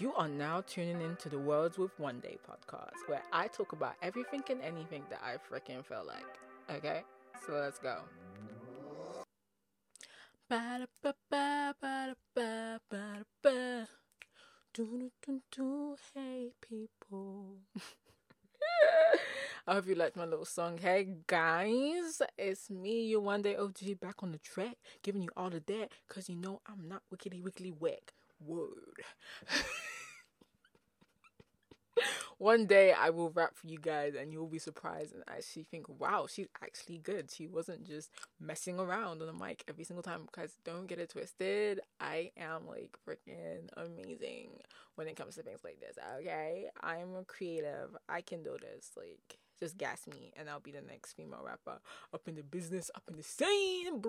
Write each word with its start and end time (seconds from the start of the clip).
You 0.00 0.14
are 0.14 0.28
now 0.28 0.62
tuning 0.62 1.02
in 1.02 1.16
to 1.16 1.28
the 1.28 1.38
Worlds 1.38 1.76
with 1.76 1.90
One 2.00 2.20
Day 2.20 2.38
podcast, 2.48 3.06
where 3.06 3.22
I 3.34 3.48
talk 3.48 3.72
about 3.72 3.96
everything 4.00 4.42
and 4.48 4.62
anything 4.62 5.02
that 5.10 5.20
I 5.22 5.34
freaking 5.36 5.84
feel 5.84 6.04
like. 6.06 6.24
Okay, 6.74 7.02
so 7.46 7.52
let's 7.52 7.78
go. 7.78 7.98
Hey 16.14 16.52
people. 16.66 17.56
I 19.66 19.74
hope 19.74 19.86
you 19.86 19.96
liked 19.96 20.16
my 20.16 20.24
little 20.24 20.46
song. 20.46 20.78
Hey 20.78 21.08
guys, 21.26 22.22
it's 22.38 22.70
me, 22.70 23.02
your 23.02 23.20
one 23.20 23.42
day 23.42 23.54
OG, 23.54 24.00
back 24.00 24.22
on 24.22 24.32
the 24.32 24.38
track, 24.38 24.78
giving 25.02 25.20
you 25.20 25.28
all 25.36 25.48
of 25.48 25.66
that, 25.66 25.88
cause 26.08 26.30
you 26.30 26.36
know 26.36 26.62
I'm 26.66 26.88
not 26.88 27.02
wickedy 27.12 27.42
wickedy 27.42 27.78
whack. 27.78 28.14
Word. 28.40 29.04
One 32.38 32.66
day 32.66 32.94
I 32.94 33.10
will 33.10 33.30
rap 33.30 33.54
for 33.54 33.66
you 33.66 33.78
guys 33.78 34.14
and 34.18 34.32
you'll 34.32 34.46
be 34.46 34.58
surprised 34.58 35.12
and 35.12 35.22
actually 35.28 35.64
think, 35.64 35.86
wow, 36.00 36.26
she's 36.26 36.46
actually 36.64 36.96
good. 36.96 37.30
She 37.30 37.46
wasn't 37.46 37.86
just 37.86 38.10
messing 38.40 38.78
around 38.78 39.20
on 39.20 39.26
the 39.26 39.34
mic 39.34 39.62
every 39.68 39.84
single 39.84 40.02
time 40.02 40.22
because 40.24 40.56
don't 40.64 40.86
get 40.86 40.98
it 40.98 41.10
twisted. 41.10 41.80
I 42.00 42.30
am 42.38 42.66
like 42.66 42.96
freaking 43.06 43.68
amazing 43.76 44.52
when 44.94 45.06
it 45.06 45.16
comes 45.16 45.34
to 45.34 45.42
things 45.42 45.60
like 45.62 45.80
this. 45.80 45.98
Okay. 46.18 46.68
I'm 46.82 47.14
a 47.14 47.24
creative. 47.24 47.94
I 48.08 48.22
can 48.22 48.42
do 48.42 48.56
this. 48.58 48.92
Like, 48.96 49.38
just 49.60 49.76
gas 49.76 50.06
me 50.06 50.32
and 50.34 50.48
I'll 50.48 50.60
be 50.60 50.72
the 50.72 50.80
next 50.80 51.12
female 51.12 51.42
rapper 51.44 51.78
up 52.14 52.26
in 52.26 52.36
the 52.36 52.42
business, 52.42 52.90
up 52.94 53.02
in 53.10 53.16
the 53.16 53.22
scene. 53.22 54.00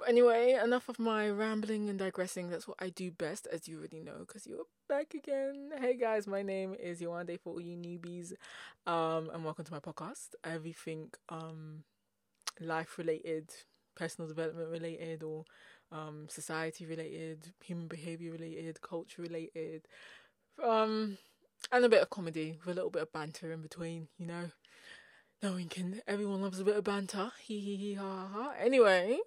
But 0.00 0.08
anyway, 0.08 0.54
enough 0.54 0.88
of 0.88 0.98
my 0.98 1.28
rambling 1.28 1.90
and 1.90 1.98
digressing. 1.98 2.48
That's 2.48 2.66
what 2.66 2.78
I 2.80 2.88
do 2.88 3.10
best, 3.10 3.46
as 3.52 3.68
you 3.68 3.76
already 3.78 4.00
know, 4.00 4.20
because 4.20 4.46
you're 4.46 4.64
back 4.88 5.12
again. 5.12 5.72
Hey 5.78 5.94
guys, 5.94 6.26
my 6.26 6.40
name 6.40 6.74
is 6.74 7.02
Yawande 7.02 7.38
for 7.38 7.50
all 7.50 7.60
you 7.60 7.76
newbies, 7.76 8.32
um, 8.86 9.28
and 9.30 9.44
welcome 9.44 9.66
to 9.66 9.72
my 9.72 9.78
podcast. 9.78 10.28
Everything 10.42 11.10
um, 11.28 11.84
life 12.62 12.96
related, 12.96 13.50
personal 13.94 14.26
development 14.26 14.70
related, 14.70 15.22
or 15.22 15.44
um, 15.92 16.28
society 16.30 16.86
related, 16.86 17.52
human 17.62 17.86
behavior 17.86 18.32
related, 18.32 18.80
culture 18.80 19.20
related, 19.20 19.82
um, 20.64 21.18
and 21.72 21.84
a 21.84 21.90
bit 21.90 22.00
of 22.00 22.08
comedy 22.08 22.58
with 22.64 22.72
a 22.72 22.74
little 22.74 22.90
bit 22.90 23.02
of 23.02 23.12
banter 23.12 23.52
in 23.52 23.60
between. 23.60 24.08
You 24.16 24.28
know, 24.28 24.44
No 25.42 25.52
one 25.52 25.68
can 25.68 26.00
everyone 26.06 26.40
loves 26.40 26.58
a 26.58 26.64
bit 26.64 26.76
of 26.76 26.84
banter. 26.84 27.32
Hee 27.42 27.60
hee 27.60 27.76
hee 27.76 27.94
ha 27.94 28.28
ha. 28.32 28.54
Anyway. 28.58 29.18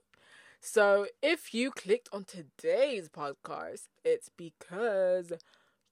So, 0.65 1.07
if 1.21 1.53
you 1.53 1.71
clicked 1.71 2.07
on 2.13 2.23
today's 2.23 3.09
podcast, 3.09 3.89
it's 4.05 4.29
because 4.29 5.33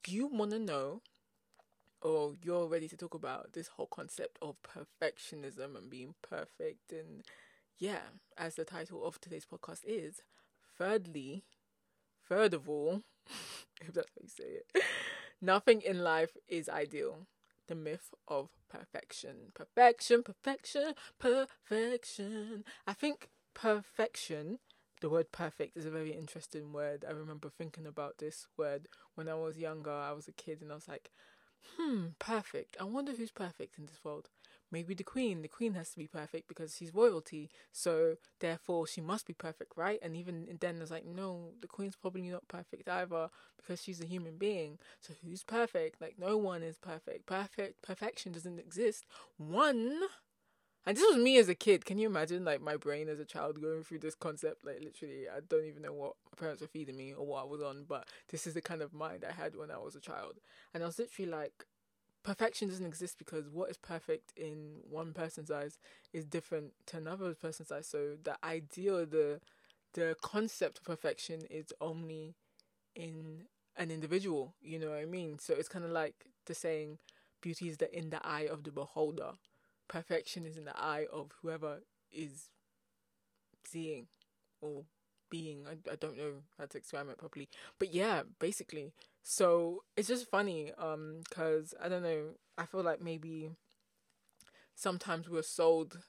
you 0.08 0.28
want 0.28 0.52
to 0.52 0.60
know 0.60 1.02
or 2.02 2.36
you're 2.42 2.68
ready 2.70 2.88
to 2.88 2.96
talk 2.96 3.14
about 3.14 3.52
this 3.52 3.68
whole 3.68 3.88
concept 3.88 4.40
of 4.42 4.56
perfectionism 4.64 5.76
and 5.76 5.90
being 5.90 6.16
perfect. 6.22 6.94
And 6.94 7.26
yeah, 7.80 8.00
as 8.38 8.56
the 8.56 8.64
title 8.64 9.06
of 9.06 9.20
today's 9.20 9.46
podcast 9.46 9.82
is, 9.86 10.22
thirdly, 10.78 11.44
third 12.30 12.54
of 12.54 12.70
all, 12.70 13.02
if 13.82 13.94
that's 13.94 14.08
how 14.08 14.22
you 14.22 14.30
say 14.30 14.60
it, 14.62 14.84
nothing 15.42 15.82
in 15.82 16.00
life 16.00 16.38
is 16.48 16.70
ideal. 16.70 17.28
The 17.68 17.76
myth 17.76 18.14
of 18.26 18.48
perfection. 18.70 19.52
Perfection, 19.54 20.24
perfection, 20.24 20.94
perfection. 21.20 22.64
I 22.88 22.94
think 22.94 23.28
perfection 23.54 24.60
the 25.02 25.10
word 25.10 25.32
perfect 25.32 25.76
is 25.76 25.86
a 25.86 25.90
very 25.90 26.12
interesting 26.12 26.72
word. 26.72 27.04
I 27.08 27.12
remember 27.12 27.50
thinking 27.50 27.88
about 27.88 28.20
this 28.20 28.46
word 28.56 28.88
when 29.16 29.28
I 29.28 29.34
was 29.34 29.58
younger. 29.58 29.92
I 29.92 30.12
was 30.12 30.28
a 30.28 30.32
kid 30.32 30.62
and 30.62 30.72
I 30.72 30.76
was 30.76 30.88
like, 30.88 31.10
hmm, 31.76 32.10
perfect. 32.20 32.78
I 32.80 32.84
wonder 32.84 33.12
who's 33.14 33.32
perfect 33.32 33.78
in 33.80 33.88
this 33.88 34.04
world. 34.04 34.30
Maybe 34.72 34.94
the 34.94 35.04
queen. 35.04 35.42
The 35.42 35.48
queen 35.48 35.74
has 35.74 35.90
to 35.90 35.98
be 35.98 36.08
perfect 36.08 36.48
because 36.48 36.76
she's 36.76 36.94
royalty. 36.94 37.50
So 37.72 38.18
therefore 38.40 38.86
she 38.86 39.02
must 39.02 39.26
be 39.26 39.34
perfect, 39.34 39.74
right? 39.76 40.00
And 40.04 40.16
even 40.16 40.48
then 40.62 40.78
I 40.78 40.82
was 40.82 40.92
like, 40.92 41.06
no, 41.06 41.54
the 41.62 41.68
queen's 41.68 41.96
probably 41.96 42.22
not 42.30 42.48
perfect 42.48 42.88
either 42.88 43.30
because 43.58 43.82
she's 43.82 44.02
a 44.02 44.06
human 44.06 44.38
being. 44.38 44.78
So 45.02 45.14
who's 45.26 45.44
perfect? 45.44 46.00
Like 46.00 46.16
no 46.20 46.38
one 46.38 46.62
is 46.62 46.78
perfect. 46.78 47.26
Perfect 47.26 47.82
perfection 47.82 48.32
doesn't 48.32 48.60
exist. 48.60 49.06
One 49.38 50.04
and 50.86 50.98
this 50.98 51.06
was 51.08 51.18
me 51.24 51.38
as 51.38 51.50
a 51.50 51.56
kid. 51.56 51.86
Can 51.86 51.98
you 51.98 52.08
imagine, 52.08 52.44
like, 52.44 52.62
my 52.62 52.76
brain 52.76 53.08
as 53.10 53.20
a 53.20 53.26
child 53.26 53.62
going 53.62 53.84
through 53.84 54.00
this 54.00 54.16
concept? 54.16 54.66
Like, 54.66 54.80
literally, 54.84 55.26
I 55.30 55.40
don't 55.48 55.66
even 55.66 55.84
know 55.84 55.94
what 55.94 56.14
my 56.32 56.38
parents 56.40 56.62
were 56.62 56.68
feeding 56.68 56.98
me 56.98 57.14
or 57.14 57.26
what 57.26 57.44
I 57.44 57.46
was 57.46 57.62
on, 57.62 57.86
but 57.88 58.08
this 58.30 58.48
is 58.48 58.54
the 58.56 58.62
kind 58.62 58.82
of 58.82 58.94
mind 58.94 59.24
I 59.28 59.32
had 59.32 59.56
when 59.56 59.72
I 59.72 59.78
was 59.78 59.96
a 59.96 60.02
child. 60.02 60.40
And 60.74 60.84
I 60.84 60.88
was 60.88 60.98
literally 60.98 61.30
like, 61.30 61.66
perfection 62.24 62.68
doesn't 62.70 62.86
exist 62.86 63.18
because 63.18 63.50
what 63.50 63.70
is 63.70 63.78
perfect 63.78 64.34
in 64.38 64.80
one 64.90 65.14
person's 65.14 65.52
eyes 65.52 65.80
is 66.14 66.26
different 66.26 66.74
to 66.88 66.98
another 66.98 67.34
person's 67.34 67.72
eyes. 67.72 67.88
So 67.88 68.18
the 68.22 68.38
ideal, 68.44 69.06
the 69.06 69.42
the 69.94 70.16
concept 70.22 70.80
of 70.80 70.84
perfection 70.86 71.42
is 71.50 71.74
only 71.82 72.36
in 72.96 73.46
an 73.78 73.92
individual. 73.92 74.56
You 74.62 74.80
know 74.80 74.92
what 74.92 75.00
I 75.00 75.06
mean? 75.06 75.40
So 75.40 75.54
it's 75.54 75.70
kind 75.70 75.86
of 75.86 75.92
like 75.92 76.28
the 76.46 76.54
saying, 76.56 77.00
"Beauty 77.42 77.70
is 77.70 77.78
the 77.78 77.96
in 77.98 78.10
the 78.12 78.26
eye 78.26 78.48
of 78.52 78.64
the 78.64 78.72
beholder." 78.72 79.34
Perfection 79.92 80.46
is 80.46 80.58
in 80.58 80.66
the 80.66 80.78
eye 80.80 81.06
of 81.12 81.32
whoever 81.42 81.82
is 82.12 82.50
seeing 83.66 84.08
or 84.62 84.84
being. 85.30 85.66
I, 85.68 85.92
I 85.92 85.96
don't 85.96 86.18
know 86.18 86.44
how 86.58 86.66
to 86.66 86.78
explain 86.78 87.10
it 87.10 87.18
properly. 87.18 87.50
But 87.80 87.94
yeah, 87.94 88.24
basically. 88.40 88.94
So 89.24 89.84
it's 89.96 90.08
just 90.08 90.30
funny, 90.30 90.72
um, 90.78 91.22
cause 91.30 91.74
I 91.82 91.90
don't 91.90 92.04
know, 92.04 92.32
I 92.58 92.66
feel 92.66 92.84
like 92.84 93.02
maybe 93.02 93.52
sometimes 94.76 95.30
we're 95.30 95.44
sold 95.44 96.00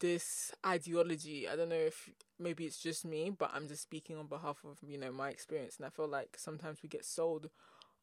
this 0.00 0.50
ideology. 0.66 1.48
I 1.48 1.56
don't 1.56 1.68
know 1.68 1.74
if 1.76 2.08
maybe 2.38 2.64
it's 2.64 2.78
just 2.82 3.04
me, 3.04 3.30
but 3.30 3.50
I'm 3.54 3.68
just 3.68 3.82
speaking 3.82 4.16
on 4.16 4.26
behalf 4.26 4.58
of, 4.64 4.78
you 4.86 4.98
know, 4.98 5.12
my 5.12 5.28
experience 5.28 5.76
and 5.76 5.86
I 5.86 5.90
feel 5.90 6.08
like 6.08 6.36
sometimes 6.38 6.78
we 6.82 6.88
get 6.88 7.04
sold 7.04 7.50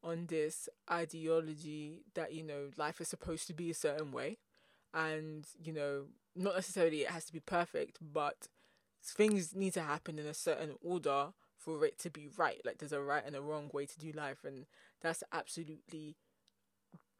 on 0.02 0.26
this 0.26 0.68
ideology 0.90 2.02
that, 2.14 2.32
you 2.32 2.44
know, 2.44 2.70
life 2.76 3.00
is 3.00 3.08
supposed 3.08 3.46
to 3.48 3.54
be 3.54 3.70
a 3.70 3.74
certain 3.74 4.12
way 4.12 4.38
and 4.94 5.46
you 5.62 5.72
know 5.72 6.04
not 6.34 6.54
necessarily 6.54 7.02
it 7.02 7.10
has 7.10 7.24
to 7.24 7.32
be 7.32 7.40
perfect 7.40 7.98
but 8.00 8.48
things 9.04 9.54
need 9.54 9.72
to 9.74 9.82
happen 9.82 10.18
in 10.18 10.26
a 10.26 10.34
certain 10.34 10.74
order 10.82 11.28
for 11.56 11.84
it 11.84 11.98
to 11.98 12.10
be 12.10 12.28
right. 12.38 12.60
Like 12.64 12.78
there's 12.78 12.92
a 12.92 13.00
right 13.02 13.24
and 13.26 13.36
a 13.36 13.42
wrong 13.42 13.70
way 13.72 13.86
to 13.86 13.98
do 13.98 14.12
life 14.12 14.44
and 14.44 14.66
that's 15.00 15.22
absolutely 15.32 16.16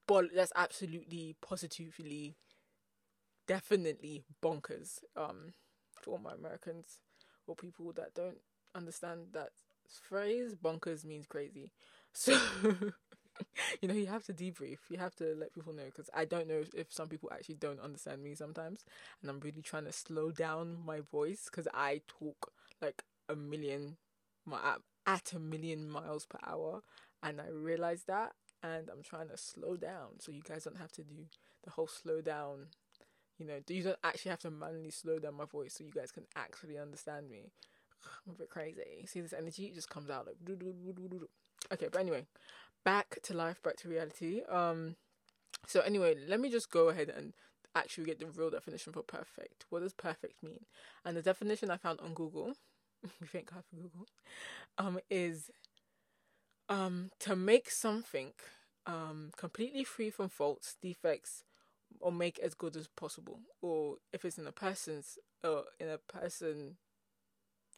but 0.07 0.27
that's 0.35 0.53
absolutely 0.57 1.37
positively 1.41 2.37
definitely 3.47 4.25
bonkers 4.43 4.99
um 5.17 5.53
for 6.03 6.13
all 6.13 6.19
my 6.19 6.33
americans 6.35 6.99
or 7.47 7.55
people 7.57 7.93
that 7.93 8.15
don't 8.15 8.39
understand 8.75 9.21
that 9.33 9.51
phrase 9.89 10.55
bonkers 10.55 11.05
means 11.05 11.27
crazy. 11.27 11.73
So 12.13 12.37
you 13.83 13.89
know, 13.89 13.95
you 13.95 14.07
have 14.07 14.25
to 14.25 14.33
debrief. 14.33 14.79
You 14.89 14.99
have 14.99 15.15
to 15.17 15.35
let 15.37 15.55
people 15.55 15.73
know 15.73 15.85
because 15.85 16.11
I 16.15 16.25
don't 16.25 16.49
know 16.49 16.61
if, 16.61 16.75
if, 16.75 16.93
some 16.93 17.09
people 17.09 17.31
actually 17.33 17.57
don't 17.57 17.81
understand 17.81 18.23
me 18.23 18.35
sometimes, 18.35 18.85
and 19.21 19.31
I'm 19.31 19.41
really 19.41 19.63
trying 19.63 19.85
to 19.85 19.93
slow 19.93 20.31
down 20.31 20.77
my 20.85 21.01
voice 21.01 21.45
because 21.45 21.69
I 21.75 22.01
talk 22.07 22.53
like 22.81 23.05
a 23.29 23.37
million, 23.37 23.97
my 24.45 24.59
at 25.07 25.33
a 25.33 25.39
million 25.39 25.89
miles 25.91 26.27
per 26.27 26.39
hour, 26.47 26.83
and 27.23 27.41
I 27.41 27.49
realize 27.51 28.05
that, 28.05 28.33
and 28.63 28.89
I'm 28.91 29.03
trying 29.03 29.29
to 29.29 29.37
slow 29.37 29.77
down 29.77 30.21
so 30.21 30.33
you 30.33 30.43
guys 30.43 30.65
don't 30.65 30.79
have 30.79 30.93
to 30.93 31.03
do 31.03 31.27
the 31.65 31.71
whole 31.71 31.89
slow 31.89 32.21
down. 32.21 32.67
You 33.39 33.47
know, 33.47 33.61
you 33.69 33.85
don't 33.85 33.99
actually 34.03 34.31
have 34.31 34.41
to 34.41 34.51
manually 34.51 34.91
slow 34.91 35.19
down 35.21 35.35
my 35.35 35.45
voice 35.45 35.75
so 35.75 35.85
you 35.85 35.93
guys 35.93 36.11
can 36.11 36.25
actually 36.35 36.77
understand 36.77 37.31
me. 37.31 37.53
I'm 38.27 38.35
a 38.35 38.39
bit 38.39 38.51
crazy. 38.51 39.07
See 39.07 39.21
this 39.21 39.33
energy? 39.33 39.67
It 39.67 39.75
just 39.75 39.91
comes 39.91 40.11
out 40.11 40.27
like. 40.27 40.39
Okay, 41.73 41.89
but 41.91 42.01
anyway, 42.01 42.27
back 42.85 43.19
to 43.25 43.35
life, 43.35 43.63
back 43.63 43.77
to 43.79 43.89
reality. 43.89 44.43
Um, 44.49 44.97
so 45.67 45.81
anyway, 45.81 46.17
let 46.27 46.41
me 46.41 46.51
just 46.51 46.71
go 46.71 46.89
ahead 46.89 47.13
and 47.15 47.35
actually 47.75 48.05
get 48.07 48.19
the 48.19 48.27
real 48.27 48.51
definition 48.51 48.93
for 48.93 49.03
perfect. 49.03 49.67
What 49.71 49.81
does 49.81 49.93
perfect 49.93 50.43
mean? 50.43 50.65
And 51.05 51.17
the 51.17 51.23
definition 51.23 51.71
I 51.71 51.77
found 51.77 52.01
on 52.01 52.15
Google, 52.15 52.55
we 53.21 53.27
thank 53.27 53.53
God 53.53 53.65
for 53.69 53.77
Google, 53.77 54.07
um, 54.79 54.99
is 55.11 55.51
um 56.71 57.11
to 57.19 57.35
make 57.35 57.71
something 57.71 58.33
um 58.87 59.31
completely 59.37 59.85
free 59.85 60.11
from 60.11 60.29
faults, 60.29 60.77
defects, 60.83 61.45
or 62.01 62.13
make 62.13 62.39
as 62.39 62.55
good 62.55 62.77
as 62.77 62.89
possible. 62.89 63.41
Or 63.63 63.97
if 64.13 64.25
it's 64.25 64.39
in 64.39 64.47
a 64.47 64.53
person's 64.53 65.19
or 65.45 65.65
in 65.79 65.89
a 65.89 65.99
person 65.99 66.77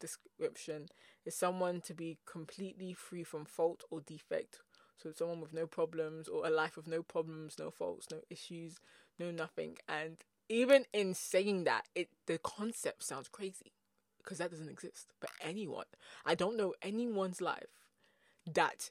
description, 0.01 0.87
is 1.25 1.37
someone 1.37 1.81
to 1.83 1.95
be 1.95 2.19
completely 2.27 2.93
free 2.93 3.25
from 3.25 3.45
fault 3.45 3.85
or 3.91 4.01
defect 4.01 4.61
so 5.03 5.13
someone 5.13 5.41
with 5.41 5.53
no 5.55 5.67
problems 5.67 6.29
or 6.29 6.47
a 6.47 6.51
life 6.51 6.77
with 6.77 6.87
no 6.87 7.03
problems, 7.03 7.57
no 7.59 7.71
faults, 7.71 8.09
no 8.11 8.21
issues, 8.29 8.77
no 9.19 9.31
nothing. 9.31 9.79
And 9.89 10.19
even 10.49 10.85
in 10.93 11.15
saying 11.15 11.65
that, 11.65 11.85
it 11.95 12.09
the 12.27 12.39
concept 12.39 13.03
sounds 13.03 13.29
crazy 13.29 13.73
because 14.19 14.39
that 14.39 14.51
doesn't 14.51 14.69
exist. 14.69 15.13
But 15.21 15.31
anyone, 15.41 15.87
I 16.27 16.35
don't 16.35 16.57
know 16.57 16.75
anyone's 16.83 17.41
life 17.41 17.81
that 18.53 18.91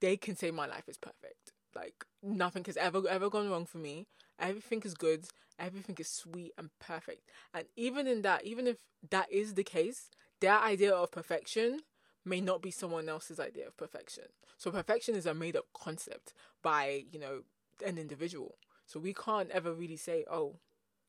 they 0.00 0.16
can 0.16 0.36
say 0.36 0.50
my 0.50 0.66
life 0.66 0.88
is 0.88 0.98
perfect. 0.98 1.52
Like 1.74 2.04
nothing 2.22 2.64
has 2.66 2.76
ever 2.76 3.02
ever 3.08 3.28
gone 3.28 3.50
wrong 3.50 3.66
for 3.66 3.78
me. 3.78 4.06
Everything 4.38 4.82
is 4.84 4.94
good. 4.94 5.26
Everything 5.58 5.96
is 5.98 6.08
sweet 6.08 6.52
and 6.56 6.70
perfect. 6.78 7.28
And 7.52 7.64
even 7.76 8.06
in 8.06 8.22
that, 8.22 8.44
even 8.44 8.66
if 8.66 8.76
that 9.10 9.30
is 9.32 9.54
the 9.54 9.64
case, 9.64 10.10
their 10.40 10.58
idea 10.60 10.92
of 10.92 11.10
perfection 11.10 11.80
may 12.24 12.40
not 12.40 12.62
be 12.62 12.70
someone 12.70 13.08
else's 13.08 13.40
idea 13.40 13.66
of 13.66 13.76
perfection. 13.76 14.24
So 14.58 14.70
perfection 14.70 15.14
is 15.14 15.26
a 15.26 15.34
made 15.34 15.56
up 15.56 15.66
concept 15.74 16.34
by, 16.62 17.04
you 17.10 17.18
know, 17.18 17.42
an 17.84 17.98
individual. 17.98 18.56
So 18.86 19.00
we 19.00 19.14
can't 19.14 19.50
ever 19.50 19.72
really 19.72 19.96
say, 19.96 20.24
oh, 20.30 20.56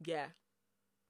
yeah, 0.06 0.28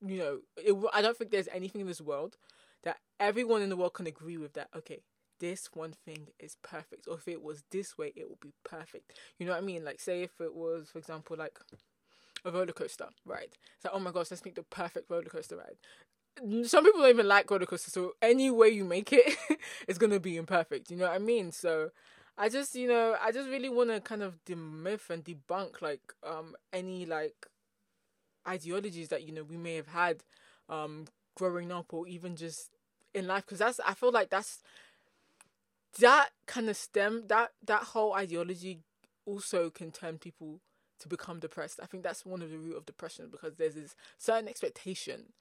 you 0.05 0.17
know, 0.17 0.39
it, 0.57 0.75
I 0.93 1.01
don't 1.01 1.17
think 1.17 1.31
there's 1.31 1.49
anything 1.53 1.81
in 1.81 1.87
this 1.87 2.01
world 2.01 2.37
that 2.83 2.97
everyone 3.19 3.61
in 3.61 3.69
the 3.69 3.77
world 3.77 3.93
can 3.93 4.07
agree 4.07 4.37
with 4.37 4.53
that, 4.53 4.69
okay, 4.75 5.01
this 5.39 5.69
one 5.73 5.93
thing 5.93 6.29
is 6.39 6.55
perfect. 6.63 7.07
Or 7.07 7.17
if 7.17 7.27
it 7.27 7.43
was 7.43 7.63
this 7.71 7.97
way, 7.97 8.13
it 8.15 8.29
would 8.29 8.39
be 8.39 8.53
perfect. 8.63 9.13
You 9.37 9.45
know 9.45 9.51
what 9.51 9.61
I 9.61 9.65
mean? 9.65 9.83
Like, 9.83 9.99
say 9.99 10.23
if 10.23 10.39
it 10.39 10.55
was, 10.55 10.89
for 10.91 10.99
example, 10.99 11.37
like 11.37 11.59
a 12.43 12.51
roller 12.51 12.73
coaster 12.73 13.09
ride. 13.25 13.57
It's 13.75 13.85
like, 13.85 13.93
oh 13.93 13.99
my 13.99 14.11
gosh, 14.11 14.31
let's 14.31 14.45
make 14.45 14.55
the 14.55 14.63
perfect 14.63 15.09
roller 15.09 15.23
coaster 15.25 15.57
ride. 15.57 15.77
Some 16.63 16.85
people 16.85 17.01
don't 17.01 17.09
even 17.09 17.27
like 17.27 17.49
roller 17.51 17.65
coasters, 17.65 17.93
so 17.93 18.13
any 18.21 18.49
way 18.49 18.69
you 18.69 18.83
make 18.85 19.11
it, 19.13 19.35
it's 19.87 19.97
gonna 19.99 20.19
be 20.19 20.37
imperfect. 20.37 20.89
You 20.89 20.97
know 20.97 21.05
what 21.05 21.13
I 21.13 21.19
mean? 21.19 21.51
So, 21.51 21.91
I 22.37 22.49
just, 22.49 22.73
you 22.73 22.87
know, 22.87 23.15
I 23.21 23.31
just 23.31 23.49
really 23.49 23.69
want 23.69 23.89
to 23.89 23.99
kind 24.01 24.23
of 24.23 24.43
demyth 24.45 25.09
and 25.09 25.23
debunk 25.23 25.81
like 25.81 26.13
um 26.23 26.55
any 26.73 27.05
like 27.05 27.47
ideologies 28.47 29.09
that 29.09 29.23
you 29.23 29.31
know 29.31 29.43
we 29.43 29.57
may 29.57 29.75
have 29.75 29.87
had 29.87 30.23
um 30.69 31.05
growing 31.35 31.71
up 31.71 31.93
or 31.93 32.07
even 32.07 32.35
just 32.35 32.71
in 33.13 33.27
life 33.27 33.45
because 33.45 33.59
that's 33.59 33.79
I 33.81 33.93
feel 33.93 34.11
like 34.11 34.29
that's 34.29 34.59
that 35.99 36.29
kind 36.45 36.69
of 36.69 36.77
stem 36.77 37.25
that 37.27 37.51
that 37.65 37.83
whole 37.83 38.13
ideology 38.13 38.79
also 39.25 39.69
can 39.69 39.91
turn 39.91 40.17
people 40.17 40.59
to 40.99 41.07
become 41.07 41.39
depressed. 41.39 41.79
I 41.81 41.85
think 41.85 42.03
that's 42.03 42.25
one 42.25 42.41
of 42.41 42.49
the 42.49 42.57
root 42.57 42.77
of 42.77 42.85
depression 42.85 43.27
because 43.31 43.55
there's 43.55 43.75
this 43.75 43.95
certain 44.17 44.47
expectation 44.47 45.33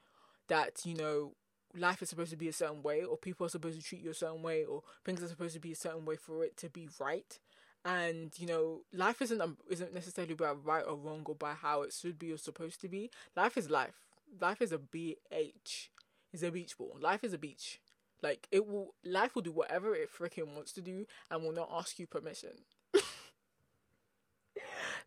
that 0.51 0.85
you 0.85 0.95
know 0.95 1.33
life 1.77 2.03
is 2.03 2.11
supposed 2.11 2.33
to 2.33 2.37
be 2.37 2.49
a 2.49 2.53
certain 2.53 2.83
way 2.83 3.03
or 3.05 3.17
people 3.17 3.47
are 3.47 3.51
supposed 3.51 3.79
to 3.81 3.85
treat 3.87 4.03
you 4.03 4.11
a 4.11 4.15
certain 4.15 4.43
way 4.43 4.65
or 4.65 4.83
things 5.05 5.23
are 5.23 5.29
supposed 5.29 5.55
to 5.55 5.61
be 5.61 5.73
a 5.73 5.77
certain 5.77 6.05
way 6.05 6.17
for 6.17 6.45
it 6.45 6.57
to 6.59 6.69
be 6.69 6.89
right. 6.99 7.39
And 7.85 8.33
you 8.39 8.47
know 8.47 8.83
life 8.93 9.23
isn't 9.23 9.41
um, 9.41 9.57
isn't 9.71 9.95
necessarily 9.95 10.35
about 10.35 10.65
right 10.65 10.85
or 10.87 10.97
wrong 10.97 11.23
or 11.27 11.35
by 11.35 11.55
how 11.55 11.83
it 11.83 11.95
should 11.95 12.19
be 12.19 12.33
or 12.33 12.37
supposed 12.37 12.81
to 12.83 12.89
be. 12.89 13.11
Life 13.37 13.57
is 13.57 13.71
life. 13.71 13.97
Life 14.41 14.61
is 14.61 14.73
a 14.73 14.79
bh 14.79 15.89
is 16.33 16.43
a 16.43 16.51
beach 16.51 16.77
ball. 16.77 16.97
Life 17.01 17.25
is 17.25 17.33
a 17.33 17.39
beach. 17.39 17.81
Like 18.23 18.49
it 18.51 18.67
will 18.67 18.95
life 19.05 19.35
will 19.35 19.43
do 19.43 19.53
whatever 19.53 19.95
it 19.95 20.11
freaking 20.13 20.55
wants 20.55 20.73
to 20.73 20.83
do 20.83 21.07
and 21.31 21.43
will 21.43 21.53
not 21.53 21.71
ask 21.73 21.99
you 21.99 22.07
permission. 22.07 22.51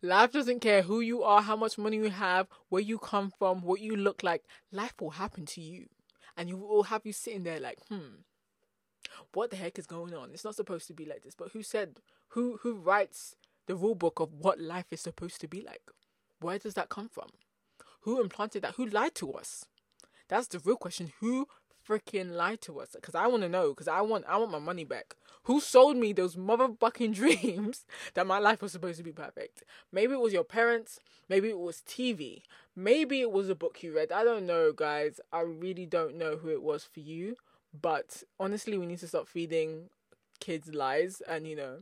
Life 0.02 0.32
doesn't 0.32 0.60
care 0.60 0.82
who 0.82 1.00
you 1.00 1.22
are, 1.22 1.42
how 1.42 1.56
much 1.56 1.78
money 1.78 1.96
you 1.96 2.10
have, 2.10 2.48
where 2.68 2.82
you 2.82 2.98
come 2.98 3.32
from, 3.38 3.62
what 3.62 3.80
you 3.80 3.96
look 3.96 4.22
like. 4.22 4.44
Life 4.72 4.94
will 5.00 5.10
happen 5.10 5.46
to 5.46 5.60
you. 5.60 5.86
And 6.36 6.48
you 6.48 6.56
will 6.56 6.84
have 6.84 7.02
you 7.04 7.12
sitting 7.12 7.44
there 7.44 7.60
like, 7.60 7.78
hmm, 7.88 8.22
what 9.32 9.50
the 9.50 9.56
heck 9.56 9.78
is 9.78 9.86
going 9.86 10.14
on? 10.14 10.30
It's 10.32 10.44
not 10.44 10.56
supposed 10.56 10.86
to 10.88 10.94
be 10.94 11.04
like 11.04 11.22
this. 11.22 11.34
But 11.36 11.52
who 11.52 11.62
said 11.62 12.00
who 12.28 12.58
who 12.62 12.74
writes 12.74 13.36
the 13.66 13.76
rule 13.76 13.94
book 13.94 14.20
of 14.20 14.32
what 14.32 14.60
life 14.60 14.86
is 14.90 15.00
supposed 15.00 15.40
to 15.40 15.48
be 15.48 15.62
like? 15.62 15.82
Where 16.40 16.58
does 16.58 16.74
that 16.74 16.88
come 16.88 17.08
from? 17.08 17.28
Who 18.00 18.20
implanted 18.20 18.62
that? 18.62 18.74
Who 18.74 18.86
lied 18.86 19.14
to 19.16 19.32
us? 19.32 19.64
That's 20.28 20.48
the 20.48 20.58
real 20.58 20.76
question. 20.76 21.12
Who 21.20 21.46
freaking 21.88 22.32
lie 22.32 22.56
to 22.56 22.80
us 22.80 22.90
because 22.94 23.14
I 23.14 23.26
want 23.26 23.42
to 23.42 23.48
know 23.48 23.70
because 23.70 23.88
I 23.88 24.00
want 24.00 24.24
I 24.28 24.36
want 24.36 24.50
my 24.50 24.58
money 24.58 24.84
back. 24.84 25.16
Who 25.44 25.60
sold 25.60 25.96
me 25.96 26.12
those 26.12 26.36
motherfucking 26.36 27.14
dreams 27.20 27.84
that 28.14 28.26
my 28.26 28.38
life 28.38 28.62
was 28.62 28.72
supposed 28.72 28.98
to 28.98 29.04
be 29.04 29.12
perfect? 29.12 29.62
Maybe 29.92 30.14
it 30.14 30.20
was 30.20 30.32
your 30.32 30.44
parents, 30.44 31.00
maybe 31.28 31.48
it 31.48 31.58
was 31.58 31.82
TV, 31.86 32.42
maybe 32.74 33.20
it 33.20 33.30
was 33.30 33.48
a 33.48 33.54
book 33.54 33.82
you 33.82 33.94
read. 33.94 34.12
I 34.12 34.24
don't 34.24 34.46
know, 34.46 34.72
guys. 34.72 35.20
I 35.32 35.40
really 35.40 35.86
don't 35.86 36.16
know 36.16 36.36
who 36.36 36.48
it 36.48 36.62
was 36.62 36.84
for 36.84 37.00
you, 37.00 37.36
but 37.78 38.22
honestly, 38.40 38.78
we 38.78 38.86
need 38.86 38.98
to 39.00 39.08
stop 39.08 39.28
feeding 39.28 39.90
kids 40.40 40.74
lies 40.74 41.22
and 41.28 41.46
you 41.46 41.56
know 41.56 41.78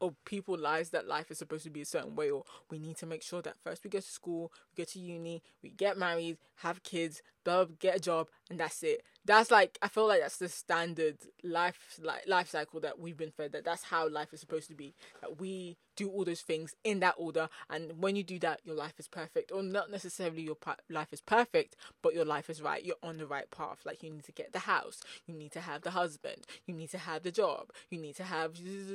or 0.00 0.14
people 0.24 0.56
lies 0.56 0.90
that 0.90 1.06
life 1.06 1.30
is 1.30 1.38
supposed 1.38 1.64
to 1.64 1.70
be 1.70 1.82
a 1.82 1.86
certain 1.86 2.16
way 2.16 2.30
or 2.30 2.42
we 2.70 2.78
need 2.78 2.96
to 2.96 3.06
make 3.06 3.22
sure 3.22 3.42
that 3.42 3.54
first 3.62 3.84
we 3.84 3.90
go 3.90 4.00
to 4.00 4.10
school 4.10 4.50
we 4.70 4.82
go 4.82 4.86
to 4.86 4.98
uni 4.98 5.42
we 5.62 5.68
get 5.68 5.98
married 5.98 6.38
have 6.56 6.82
kids 6.82 7.22
blah, 7.44 7.64
get 7.78 7.96
a 7.96 8.00
job 8.00 8.28
and 8.48 8.58
that's 8.58 8.82
it. 8.82 9.02
That's 9.24 9.50
like 9.50 9.78
i 9.82 9.88
feel 9.88 10.08
like 10.08 10.22
that's 10.22 10.38
the 10.38 10.48
standard 10.48 11.18
life 11.44 12.00
like 12.02 12.26
life 12.26 12.48
cycle 12.48 12.80
that 12.80 12.98
we've 12.98 13.18
been 13.18 13.30
fed 13.30 13.52
that 13.52 13.64
that's 13.64 13.84
how 13.84 14.08
life 14.08 14.32
is 14.32 14.40
supposed 14.40 14.68
to 14.68 14.74
be 14.74 14.94
that 15.20 15.38
we 15.38 15.76
do 16.00 16.08
all 16.08 16.24
those 16.24 16.40
things 16.40 16.74
in 16.82 17.00
that 17.00 17.14
order 17.18 17.50
and 17.68 18.00
when 18.00 18.16
you 18.16 18.22
do 18.22 18.38
that 18.38 18.60
your 18.64 18.74
life 18.74 18.94
is 18.98 19.06
perfect. 19.06 19.52
Or 19.52 19.62
not 19.62 19.90
necessarily 19.90 20.42
your 20.42 20.56
life 20.88 21.12
is 21.12 21.20
perfect 21.20 21.76
but 22.02 22.14
your 22.14 22.24
life 22.24 22.48
is 22.48 22.62
right. 22.62 22.84
You're 22.84 22.96
on 23.02 23.18
the 23.18 23.26
right 23.26 23.50
path. 23.50 23.80
Like 23.84 24.02
you 24.02 24.10
need 24.10 24.24
to 24.24 24.32
get 24.32 24.52
the 24.52 24.60
house. 24.60 25.02
You 25.26 25.34
need 25.34 25.52
to 25.52 25.60
have 25.60 25.82
the 25.82 25.90
husband. 25.90 26.46
You 26.66 26.74
need 26.74 26.90
to 26.90 26.98
have 26.98 27.22
the 27.22 27.30
job. 27.30 27.70
You 27.90 27.98
need 27.98 28.16
to 28.16 28.24
have 28.24 28.54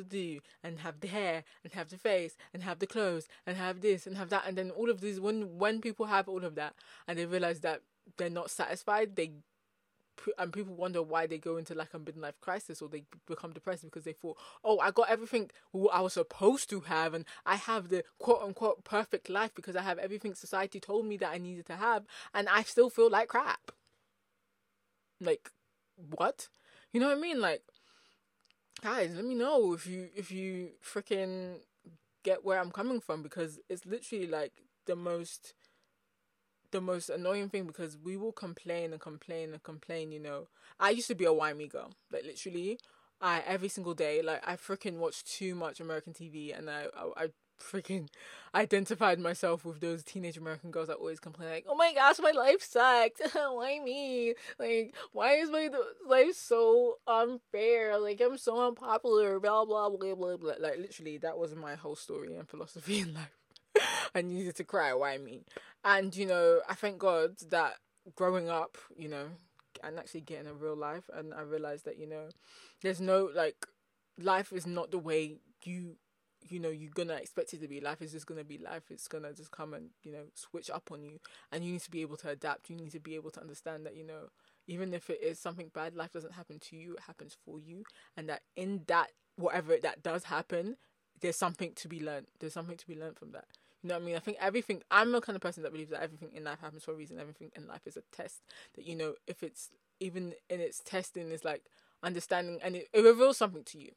do 0.10 0.40
and 0.64 0.80
have 0.80 1.00
the 1.00 1.08
hair 1.08 1.44
and 1.64 1.74
have 1.74 1.90
the 1.90 1.98
face 1.98 2.36
and 2.54 2.64
have 2.64 2.80
the 2.80 2.88
clothes 2.88 3.28
and 3.46 3.58
have 3.58 3.82
this 3.82 4.08
and 4.08 4.18
have 4.18 4.30
that 4.30 4.44
and 4.48 4.58
then 4.58 4.72
all 4.72 4.90
of 4.90 5.02
these 5.02 5.20
when 5.20 5.58
when 5.60 5.82
people 5.82 6.08
have 6.08 6.28
all 6.28 6.44
of 6.44 6.56
that 6.56 6.74
and 7.08 7.20
they 7.20 7.26
realize 7.26 7.60
that 7.62 7.82
they're 8.18 8.30
not 8.30 8.52
satisfied 8.52 9.16
they 9.16 9.32
and 10.38 10.54
people 10.54 10.74
wonder 10.74 11.02
why 11.02 11.28
they 11.28 11.38
go 11.38 11.58
into 11.58 11.74
like 11.74 11.94
a 11.94 12.00
midlife 12.00 12.40
crisis 12.42 12.82
or 12.82 12.90
they 12.90 13.04
become 13.28 13.52
depressed 13.52 13.84
because 13.84 14.04
they 14.04 14.14
thought, 14.14 14.38
oh, 14.64 14.80
I 14.80 14.92
got 14.92 15.10
everything 15.10 15.50
I 15.92 16.02
was 16.02 16.14
supposed 16.14 16.70
to 16.70 16.82
have, 16.82 17.14
and 17.14 17.26
I 17.46 17.56
have 17.56 17.90
the 17.90 18.04
quote 18.20 18.42
unquote 18.42 18.84
perfect 18.84 19.30
life 19.30 19.52
because 19.56 19.76
I 19.76 19.82
have 19.82 19.98
everything 19.98 20.34
society 20.34 20.80
told 20.80 21.06
me 21.06 21.18
that 21.18 21.32
I 21.32 21.38
needed 21.38 21.66
to 21.68 21.76
have, 21.76 22.06
and 22.34 22.48
I 22.50 22.64
still 22.64 22.90
feel 22.90 23.10
like 23.10 23.30
crap. 23.30 23.72
Like, 25.22 25.52
what? 25.96 26.48
You 26.92 27.00
know 27.00 27.08
what 27.08 27.18
I 27.18 27.22
mean? 27.22 27.40
Like, 27.40 27.62
guys, 28.82 29.16
let 29.16 29.26
me 29.26 29.36
know 29.36 29.74
if 29.74 29.86
you 29.88 30.10
if 30.16 30.32
you 30.32 30.72
freaking 30.84 31.58
get 32.24 32.44
where 32.44 32.60
I'm 32.60 32.72
coming 32.72 33.00
from 33.00 33.22
because 33.22 33.60
it's 33.70 33.86
literally 33.86 34.28
like 34.28 34.64
the 34.88 34.96
most 34.96 35.54
the 36.76 36.82
most 36.82 37.10
annoying 37.10 37.48
thing 37.48 37.66
because 37.66 37.98
we 37.98 38.18
will 38.18 38.34
complain 38.34 38.92
and 38.92 39.00
complain 39.00 39.54
and 39.54 39.64
complain, 39.64 40.12
you 40.12 40.20
know. 40.20 40.50
I 40.78 40.90
used 40.90 41.08
to 41.08 41.16
be 41.16 41.24
a 41.24 41.32
whiny 41.32 41.68
girl. 41.68 41.94
Like 42.12 42.26
literally 42.26 42.80
I 43.22 43.42
every 43.48 43.70
single 43.70 43.94
day, 43.94 44.22
like 44.22 44.42
I 44.46 44.58
freaking 44.58 44.98
watched 44.98 45.26
too 45.28 45.56
much 45.56 45.80
American 45.80 46.12
TV 46.12 46.52
and 46.56 46.70
I 46.70 46.88
I, 46.94 47.24
I 47.24 47.28
freaking 47.62 48.10
identified 48.56 49.20
myself 49.20 49.64
with 49.64 49.80
those 49.80 50.04
teenage 50.04 50.36
American 50.36 50.70
girls 50.70 50.90
that 50.90 50.98
always 50.98 51.22
complain 51.22 51.50
like, 51.50 51.66
"Oh 51.70 51.76
my 51.76 51.94
gosh, 51.94 52.20
my 52.20 52.32
life 52.32 52.62
sucks. 52.62 53.22
why 53.34 53.80
me? 53.82 54.34
Like, 54.60 54.94
why 55.14 55.36
is 55.36 55.50
my 55.50 55.70
life 56.06 56.36
so 56.36 56.98
unfair? 57.08 57.98
Like, 57.98 58.20
I'm 58.20 58.38
so 58.38 58.68
unpopular. 58.68 59.40
Blah 59.40 59.64
blah 59.64 59.90
blah 59.90 60.16
blah 60.16 60.36
blah." 60.36 60.54
Like, 60.60 60.78
literally, 60.78 61.20
that 61.20 61.38
was 61.38 61.56
my 61.56 61.76
whole 61.76 61.96
story 61.96 62.36
and 62.36 62.50
philosophy 62.50 63.00
in 63.06 63.14
life. 63.14 63.32
I 64.14 64.22
needed 64.22 64.56
to 64.56 64.64
cry. 64.64 64.94
Why 64.94 65.18
me? 65.18 65.44
And 65.86 66.16
you 66.16 66.26
know, 66.26 66.62
I 66.68 66.74
thank 66.74 66.98
God 66.98 67.38
that 67.52 67.76
growing 68.16 68.50
up, 68.50 68.78
you 68.98 69.08
know, 69.08 69.28
and 69.84 70.00
actually 70.00 70.22
getting 70.22 70.48
a 70.48 70.54
real 70.54 70.76
life, 70.76 71.10
and 71.14 71.34
I 71.34 71.42
realized 71.42 71.86
that 71.86 72.00
you 72.00 72.08
know, 72.08 72.30
there's 72.82 73.00
no 73.00 73.30
like, 73.34 73.68
life 74.20 74.52
is 74.52 74.66
not 74.66 74.92
the 74.92 74.98
way 75.00 75.38
you 75.64 75.98
you 76.48 76.60
know 76.60 76.70
you're 76.70 76.92
gonna 76.94 77.14
expect 77.16 77.54
it 77.54 77.62
to 77.62 77.68
be. 77.68 77.80
Life 77.80 78.02
is 78.02 78.12
just 78.12 78.26
gonna 78.26 78.44
be 78.44 78.58
life. 78.58 78.84
It's 78.90 79.08
gonna 79.08 79.34
just 79.34 79.52
come 79.52 79.74
and 79.76 79.90
you 80.04 80.12
know 80.12 80.24
switch 80.34 80.70
up 80.72 80.90
on 80.92 81.04
you. 81.04 81.20
And 81.52 81.64
you 81.64 81.74
need 81.74 81.82
to 81.82 81.92
be 81.92 82.02
able 82.02 82.18
to 82.18 82.30
adapt. 82.30 82.70
You 82.70 82.76
need 82.76 82.92
to 82.92 83.00
be 83.00 83.16
able 83.16 83.32
to 83.32 83.42
understand 83.42 83.86
that 83.86 83.96
you 83.96 84.04
know 84.06 84.30
even 84.68 84.94
if 84.94 85.10
it 85.12 85.22
is 85.22 85.40
something 85.40 85.70
bad 85.74 85.96
life 85.96 86.12
doesn't 86.12 86.34
happen 86.34 86.60
to 86.60 86.76
you. 86.76 86.94
It 86.94 87.02
happens 87.02 87.38
for 87.46 87.60
you. 87.60 87.84
And 88.18 88.28
that 88.30 88.42
in 88.56 88.82
that 88.88 89.10
whatever 89.36 89.78
that 89.82 90.02
does 90.04 90.26
happen 90.26 90.78
there's 91.22 91.38
something 91.38 91.74
to 91.76 91.88
be 91.88 92.02
learned. 92.04 92.28
There's 92.40 92.54
something 92.54 92.76
to 92.78 92.88
be 92.88 92.96
learned 92.96 93.18
from 93.18 93.32
that 93.32 93.46
you 93.86 93.90
know 93.90 93.96
what 93.98 94.02
I 94.02 94.06
mean? 94.08 94.16
I 94.16 94.20
think 94.20 94.38
everything. 94.42 94.82
I'm 94.90 95.12
the 95.12 95.22
kind 95.22 95.36
of 95.36 95.44
person 95.44 95.62
that 95.62 95.72
believes 95.72 95.92
that 95.92 96.02
everything 96.02 96.30
in 96.34 96.44
life 96.44 96.60
happens 96.60 96.84
for 96.84 96.92
a 96.92 96.96
reason. 96.96 97.20
Everything 97.20 97.52
in 97.56 97.68
life 97.68 97.82
is 97.86 97.96
a 97.96 98.02
test. 98.12 98.42
That 98.76 98.84
you 98.88 98.96
know, 98.96 99.14
if 99.28 99.44
it's 99.44 99.70
even 100.00 100.34
in 100.50 100.60
its 100.60 100.80
testing, 100.84 101.32
is 101.32 101.46
like 101.46 101.66
understanding, 102.02 102.60
and 102.64 102.76
it, 102.78 102.88
it 102.94 103.02
reveals 103.02 103.38
something 103.38 103.64
to 103.66 103.78
you. 103.80 103.92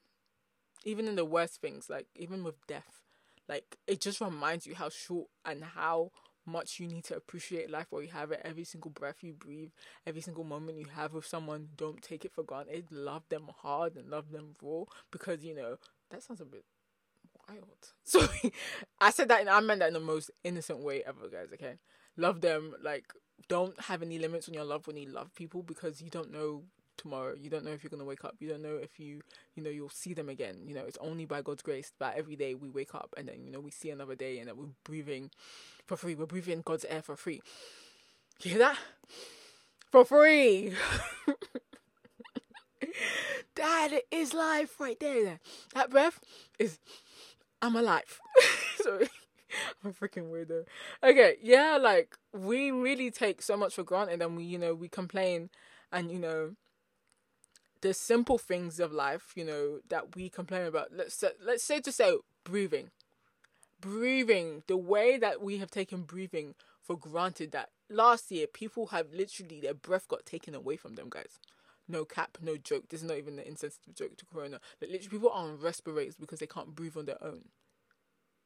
Even 0.84 1.08
in 1.08 1.16
the 1.16 1.24
worst 1.24 1.60
things, 1.62 1.88
like 1.88 2.06
even 2.14 2.44
with 2.44 2.66
death, 2.66 3.00
like 3.48 3.78
it 3.86 4.02
just 4.02 4.20
reminds 4.20 4.66
you 4.66 4.74
how 4.74 4.90
short 4.90 5.28
and 5.46 5.64
how 5.64 6.10
much 6.46 6.78
you 6.80 6.86
need 6.86 7.04
to 7.04 7.16
appreciate 7.16 7.70
life 7.70 7.86
while 7.90 8.02
you 8.02 8.08
have 8.08 8.30
it. 8.30 8.42
Every 8.44 8.64
single 8.64 8.90
breath 8.90 9.22
you 9.22 9.32
breathe, 9.32 9.70
every 10.06 10.20
single 10.20 10.44
moment 10.44 10.78
you 10.78 10.86
have 10.96 11.14
with 11.14 11.26
someone, 11.26 11.68
don't 11.76 12.02
take 12.02 12.26
it 12.26 12.32
for 12.32 12.42
granted. 12.42 12.86
Love 12.90 13.24
them 13.30 13.50
hard 13.62 13.96
and 13.96 14.10
love 14.10 14.32
them 14.32 14.56
raw 14.62 14.84
because 15.10 15.44
you 15.44 15.54
know 15.54 15.78
that 16.10 16.22
sounds 16.22 16.42
a 16.42 16.44
bit 16.44 16.64
wild. 17.48 17.62
So 18.04 18.26
I 19.00 19.10
said 19.10 19.28
that 19.28 19.40
and 19.40 19.50
I 19.50 19.60
meant 19.60 19.80
that 19.80 19.88
in 19.88 19.94
the 19.94 20.00
most 20.00 20.30
innocent 20.42 20.78
way 20.78 21.02
ever, 21.06 21.28
guys, 21.28 21.48
okay? 21.52 21.74
Love 22.16 22.40
them, 22.40 22.74
like 22.82 23.04
don't 23.48 23.78
have 23.82 24.02
any 24.02 24.18
limits 24.18 24.48
on 24.48 24.54
your 24.54 24.64
love 24.64 24.86
when 24.86 24.96
you 24.96 25.10
love 25.10 25.34
people 25.34 25.62
because 25.62 26.00
you 26.00 26.08
don't 26.08 26.32
know 26.32 26.62
tomorrow. 26.96 27.34
You 27.38 27.50
don't 27.50 27.64
know 27.64 27.70
if 27.70 27.82
you're 27.82 27.90
gonna 27.90 28.04
wake 28.04 28.24
up. 28.24 28.36
You 28.40 28.48
don't 28.48 28.62
know 28.62 28.76
if 28.76 28.98
you 28.98 29.20
you 29.54 29.62
know 29.62 29.70
you'll 29.70 29.90
see 29.90 30.14
them 30.14 30.28
again. 30.28 30.62
You 30.66 30.74
know 30.74 30.84
it's 30.86 30.98
only 31.00 31.26
by 31.26 31.42
God's 31.42 31.62
grace 31.62 31.92
that 31.98 32.16
every 32.16 32.36
day 32.36 32.54
we 32.54 32.70
wake 32.70 32.94
up 32.94 33.14
and 33.16 33.28
then 33.28 33.44
you 33.44 33.52
know 33.52 33.60
we 33.60 33.70
see 33.70 33.90
another 33.90 34.14
day 34.14 34.38
and 34.38 34.48
that 34.48 34.56
we're 34.56 34.66
breathing 34.84 35.30
for 35.86 35.96
free. 35.96 36.14
We're 36.14 36.26
breathing 36.26 36.62
God's 36.64 36.84
air 36.86 37.02
for 37.02 37.16
free. 37.16 37.42
You 38.42 38.52
hear 38.52 38.58
that? 38.58 38.78
For 39.90 40.04
free. 40.04 40.74
that 43.54 44.00
is 44.10 44.34
life 44.34 44.78
right 44.80 44.98
there. 45.00 45.40
That 45.74 45.90
breath 45.90 46.20
is 46.58 46.78
I'm 47.60 47.76
alive. 47.76 48.20
Sorry. 48.76 49.08
I'm 49.82 49.90
a 49.90 49.92
freaking 49.92 50.30
weirdo. 50.30 50.64
Okay, 51.02 51.36
yeah, 51.42 51.78
like 51.80 52.16
we 52.32 52.70
really 52.70 53.10
take 53.10 53.42
so 53.42 53.56
much 53.56 53.74
for 53.74 53.82
granted 53.82 54.20
and 54.20 54.36
we, 54.36 54.44
you 54.44 54.58
know, 54.58 54.74
we 54.74 54.88
complain 54.88 55.50
and 55.90 56.10
you 56.10 56.18
know 56.18 56.54
the 57.80 57.94
simple 57.94 58.38
things 58.38 58.80
of 58.80 58.92
life, 58.92 59.32
you 59.36 59.44
know, 59.44 59.80
that 59.88 60.16
we 60.16 60.28
complain 60.28 60.66
about. 60.66 60.88
Let's 60.92 61.14
say, 61.14 61.30
let's 61.44 61.64
say 61.64 61.80
to 61.80 61.92
say 61.92 62.16
breathing. 62.44 62.90
Breathing, 63.80 64.64
the 64.66 64.76
way 64.76 65.18
that 65.18 65.40
we 65.40 65.58
have 65.58 65.70
taken 65.70 66.02
breathing 66.02 66.54
for 66.82 66.96
granted 66.96 67.52
that 67.52 67.68
last 67.88 68.30
year 68.30 68.46
people 68.46 68.88
have 68.88 69.12
literally 69.12 69.60
their 69.60 69.74
breath 69.74 70.08
got 70.08 70.26
taken 70.26 70.54
away 70.54 70.76
from 70.76 70.96
them, 70.96 71.08
guys. 71.08 71.38
No 71.88 72.04
cap, 72.04 72.38
no 72.40 72.56
joke. 72.56 72.88
This 72.88 73.00
is 73.00 73.08
not 73.08 73.16
even 73.16 73.38
an 73.38 73.46
insensitive 73.46 73.94
joke 73.94 74.16
to 74.18 74.26
Corona. 74.26 74.60
Like, 74.80 74.90
literally, 74.90 75.08
people 75.08 75.30
are 75.30 75.44
on 75.44 75.58
respirators 75.58 76.16
because 76.16 76.38
they 76.38 76.46
can't 76.46 76.74
breathe 76.74 76.96
on 76.96 77.06
their 77.06 77.22
own. 77.22 77.44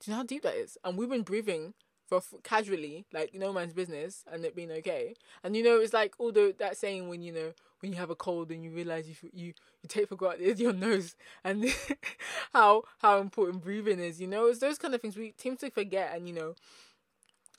Do 0.01 0.11
you 0.11 0.13
know 0.13 0.19
how 0.19 0.25
deep 0.25 0.43
that 0.43 0.55
is? 0.55 0.79
And 0.85 0.97
we've 0.97 1.09
been 1.09 1.23
breathing 1.23 1.75
for 2.07 2.21
casually, 2.43 3.07
like 3.13 3.35
no 3.35 3.53
man's 3.53 3.73
business, 3.73 4.25
and 4.31 4.45
it 4.45 4.55
being 4.55 4.71
okay. 4.71 5.15
And 5.43 5.57
you 5.57 5.63
know, 5.63 5.81
it's 5.81 5.93
like 5.93 6.15
all 6.19 6.33
the 6.33 6.55
that 6.59 6.77
saying 6.77 7.09
when 7.09 7.23
you 7.23 7.33
know 7.33 7.53
when 7.81 7.93
you 7.93 7.99
have 7.99 8.11
a 8.11 8.15
cold 8.15 8.51
and 8.51 8.63
you 8.65 8.71
realize 8.71 9.09
you 9.09 9.15
you 9.33 9.47
you 9.83 9.89
take 9.89 10.09
for 10.09 10.17
granted 10.17 10.59
your 10.61 10.73
nose 10.73 11.17
and 11.45 11.65
how 12.53 12.83
how 12.99 13.19
important 13.19 13.63
breathing 13.63 14.01
is. 14.01 14.21
You 14.21 14.27
know, 14.27 14.47
it's 14.47 14.61
those 14.61 14.79
kind 14.79 14.95
of 14.95 15.01
things 15.01 15.17
we 15.17 15.35
seem 15.37 15.57
to 15.59 15.71
forget, 15.71 16.15
and 16.15 16.29
you 16.29 16.35
know, 16.35 16.55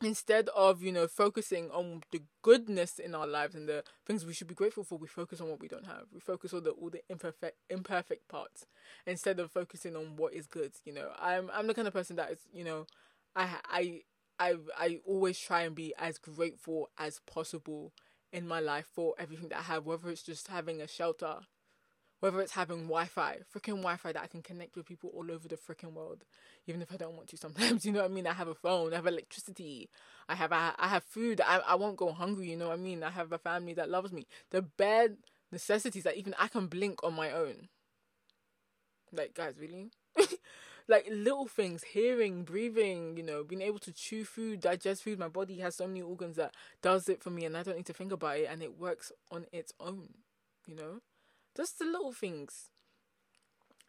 instead 0.06 0.50
of 0.50 0.82
you 0.84 0.92
know 0.92 1.08
focusing 1.08 1.70
on 1.72 2.02
the 2.12 2.22
goodness 2.42 3.00
in 3.00 3.16
our 3.16 3.28
lives 3.28 3.56
and 3.56 3.68
the 3.68 3.84
things 4.06 4.26
we 4.26 4.34
should 4.34 4.48
be 4.48 4.56
grateful 4.56 4.84
for 4.84 4.98
we 4.98 5.08
focus 5.08 5.42
on 5.42 5.50
what 5.50 5.60
we 5.60 5.68
don't 5.68 5.86
have. 5.86 6.06
We 6.14 6.20
focus 6.20 6.54
on 6.54 6.64
the 6.64 6.72
all 6.72 6.90
the 6.90 7.02
imperfect 7.10 7.58
imperfect 7.70 8.28
parts 8.28 8.66
instead 9.06 9.40
of 9.40 9.52
focusing 9.52 9.96
on 9.96 10.16
what 10.16 10.34
is 10.34 10.48
good 10.48 10.74
you 10.86 10.94
know. 10.94 11.10
I'm 11.20 11.50
i'm 11.54 11.68
the 11.68 11.74
kind 11.74 11.88
of 11.88 11.94
person 11.94 12.16
that 12.18 12.32
is 12.32 12.40
you 12.54 12.64
know 12.64 12.86
i 13.36 13.48
i 13.70 14.02
i 14.40 14.56
i 14.78 15.00
always 15.06 15.40
try 15.40 15.62
and 15.64 15.76
be 15.76 15.94
as 15.98 16.18
grateful 16.18 16.90
as 16.98 17.20
possible 17.26 17.94
in 18.32 18.48
my 18.48 18.60
life 18.60 18.88
for 18.94 19.14
everything 19.20 19.50
that 19.50 19.60
i 19.60 19.62
have 19.64 19.86
whether 19.86 20.10
it's 20.10 20.24
just 20.24 20.48
having 20.48 20.82
a 20.82 20.88
shelter 20.88 21.38
whether 22.24 22.40
it's 22.40 22.54
having 22.54 22.84
Wi-Fi, 22.84 23.40
freaking 23.54 23.82
Wi-Fi 23.82 24.14
that 24.14 24.24
I 24.24 24.28
can 24.28 24.42
connect 24.42 24.78
with 24.78 24.86
people 24.86 25.12
all 25.14 25.30
over 25.30 25.46
the 25.46 25.58
freaking 25.58 25.92
world, 25.92 26.24
even 26.68 26.82
if 26.82 26.90
I 26.90 26.96
don't 26.96 27.18
want 27.18 27.28
to. 27.28 27.36
Sometimes, 27.36 27.86
you 27.86 27.92
know 27.92 28.00
what 28.00 28.12
I 28.12 28.14
mean. 28.14 28.26
I 28.26 28.32
have 28.32 28.48
a 28.48 28.56
phone, 28.56 28.94
I 28.94 28.96
have 28.96 29.08
electricity, 29.08 29.90
I 30.30 30.36
have 30.36 30.54
I, 30.54 30.72
I 30.80 30.88
have 30.88 31.04
food. 31.04 31.42
I 31.46 31.58
I 31.68 31.76
won't 31.76 31.98
go 31.98 32.14
hungry. 32.14 32.50
You 32.50 32.56
know 32.56 32.70
what 32.70 32.76
I 32.76 32.82
mean. 32.82 33.04
I 33.04 33.10
have 33.10 33.34
a 33.34 33.38
family 33.38 33.74
that 33.74 33.90
loves 33.90 34.14
me. 34.14 34.26
The 34.52 34.62
bare 34.62 35.10
necessities 35.52 36.04
that 36.04 36.16
even 36.16 36.34
I 36.40 36.48
can 36.48 36.68
blink 36.68 37.04
on 37.04 37.14
my 37.14 37.30
own. 37.30 37.68
Like 39.12 39.34
guys, 39.34 39.56
really. 39.60 39.92
like 40.88 41.06
little 41.12 41.48
things, 41.48 41.84
hearing, 41.84 42.46
breathing, 42.46 43.18
you 43.18 43.24
know, 43.24 43.44
being 43.44 43.62
able 43.62 43.80
to 43.80 43.92
chew 43.92 44.24
food, 44.24 44.62
digest 44.62 45.04
food. 45.04 45.20
My 45.20 45.28
body 45.28 45.58
has 45.60 45.76
so 45.76 45.88
many 45.88 46.02
organs 46.02 46.38
that 46.38 46.54
does 46.82 47.10
it 47.10 47.22
for 47.22 47.32
me 47.32 47.44
and 47.44 47.58
I 47.58 47.64
don't 47.64 47.76
need 47.76 47.86
to 47.88 47.94
think 47.94 48.14
about 48.14 48.38
it 48.38 48.48
and 48.50 48.64
it 48.64 48.80
works 48.80 49.12
on 49.30 49.46
its 49.52 49.74
own, 49.82 50.08
you 50.66 50.76
know? 50.76 51.02
Just 51.56 51.80
the 51.80 51.86
little 51.86 52.12
things. 52.12 52.70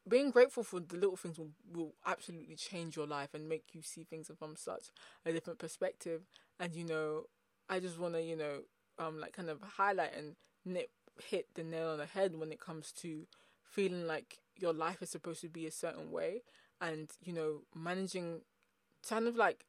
Being 0.06 0.30
grateful 0.30 0.62
for 0.62 0.80
the 0.80 0.96
little 0.96 1.16
things 1.16 1.38
will, 1.38 1.52
will 1.72 1.94
absolutely 2.06 2.56
change 2.56 2.94
your 2.94 3.06
life 3.06 3.32
and 3.32 3.48
make 3.48 3.64
you 3.72 3.80
see 3.82 4.04
things 4.04 4.30
from 4.38 4.54
such 4.54 4.88
a 5.24 5.32
different 5.32 5.58
perspective. 5.58 6.22
And 6.60 6.74
you 6.74 6.84
know, 6.84 7.24
I 7.70 7.80
just 7.80 7.98
want 7.98 8.14
to, 8.14 8.22
you 8.22 8.36
know, 8.36 8.60
um, 8.98 9.18
like 9.18 9.32
kind 9.32 9.48
of 9.48 9.60
highlight 9.62 10.14
and 10.14 10.36
nip 10.64 10.90
hit 11.22 11.46
the 11.54 11.62
nail 11.62 11.88
on 11.88 11.98
the 11.98 12.06
head 12.06 12.36
when 12.36 12.52
it 12.52 12.60
comes 12.60 12.92
to 12.92 13.26
feeling 13.62 14.06
like 14.06 14.38
your 14.58 14.72
life 14.72 15.02
is 15.02 15.10
supposed 15.10 15.40
to 15.40 15.48
be 15.48 15.66
a 15.66 15.70
certain 15.70 16.10
way 16.10 16.42
and 16.80 17.10
you 17.22 17.32
know 17.32 17.60
managing 17.74 18.40
kind 19.08 19.26
of 19.26 19.36
like 19.36 19.64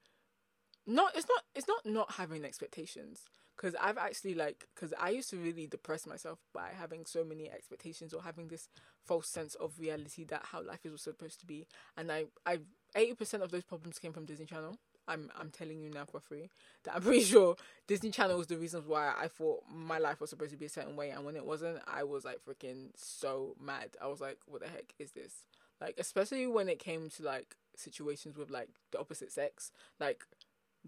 not 0.88 1.16
it's 1.16 1.28
not 1.28 1.44
it's 1.54 1.68
not 1.68 1.86
not 1.86 2.14
having 2.14 2.44
expectations 2.44 3.26
because 3.56 3.76
I've 3.82 3.98
actually 3.98 4.34
like 4.36 4.66
because 4.74 4.94
I 5.00 5.10
used 5.10 5.30
to 5.32 5.38
really 5.38 5.68
depress 5.68 6.06
myself 6.06 6.40
by 6.54 6.70
having 6.78 7.06
so 7.06 7.24
many 7.24 7.50
expectations 7.50 8.14
or 8.14 8.22
having 8.22 8.48
this 8.48 8.70
false 9.06 9.28
sense 9.30 9.56
of 9.56 9.80
reality 9.80 10.24
that 10.26 10.44
how 10.52 10.62
life 10.62 10.86
is 10.86 11.02
supposed 11.02 11.40
to 11.42 11.46
be, 11.46 11.68
and 11.98 12.12
I 12.12 12.26
I 12.46 12.60
eighty 12.96 13.14
percent 13.14 13.44
of 13.44 13.52
those 13.52 13.64
problems 13.64 14.00
came 14.00 14.14
from 14.14 14.26
Disney 14.26 14.46
Channel. 14.46 14.78
I'm 15.08 15.30
I'm 15.40 15.52
telling 15.52 15.80
you 15.82 15.90
now 15.90 16.06
for 16.06 16.20
free 16.20 16.50
that 16.84 16.96
I'm 16.96 17.02
pretty 17.04 17.24
sure 17.24 17.56
Disney 17.88 18.12
Channel 18.12 18.38
was 18.38 18.48
the 18.48 18.58
reasons 18.58 18.88
why 18.88 19.14
I 19.18 19.28
thought 19.28 19.64
my 19.72 20.00
life 20.00 20.20
was 20.20 20.30
supposed 20.30 20.52
to 20.52 20.58
be 20.58 20.66
a 20.66 20.70
certain 20.70 20.96
way, 20.96 21.12
and 21.12 21.26
when 21.26 21.36
it 21.36 21.46
wasn't, 21.46 21.80
I 21.88 22.04
was 22.04 22.26
like 22.26 22.40
freaking 22.48 22.90
so 22.96 23.56
mad. 23.64 23.92
I 24.02 24.08
was 24.08 24.22
like, 24.22 24.40
what 24.48 24.62
the 24.62 24.68
heck 24.68 24.94
is 25.00 25.12
this? 25.12 25.46
Like, 25.82 25.96
especially 25.98 26.48
when 26.48 26.70
it 26.70 26.80
came 26.80 27.10
to 27.12 27.24
like 27.24 27.56
situations 27.76 28.38
with 28.38 28.50
like 28.50 28.70
the 28.92 29.00
opposite 29.00 29.32
sex, 29.32 29.72
like 30.00 30.26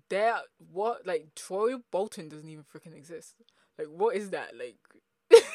there 0.09 0.37
what 0.71 1.05
like 1.05 1.29
Troy 1.35 1.75
Bolton 1.91 2.29
doesn't 2.29 2.49
even 2.49 2.63
freaking 2.63 2.95
exist. 2.95 3.35
Like 3.77 3.87
what 3.87 4.15
is 4.15 4.29
that? 4.31 4.51
Like 4.57 4.77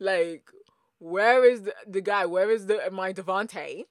like 0.00 0.44
where 0.98 1.44
is 1.44 1.62
the, 1.62 1.74
the 1.86 2.00
guy? 2.00 2.26
Where 2.26 2.50
is 2.50 2.66
the 2.66 2.80
my 2.92 3.12
Devante 3.12 3.84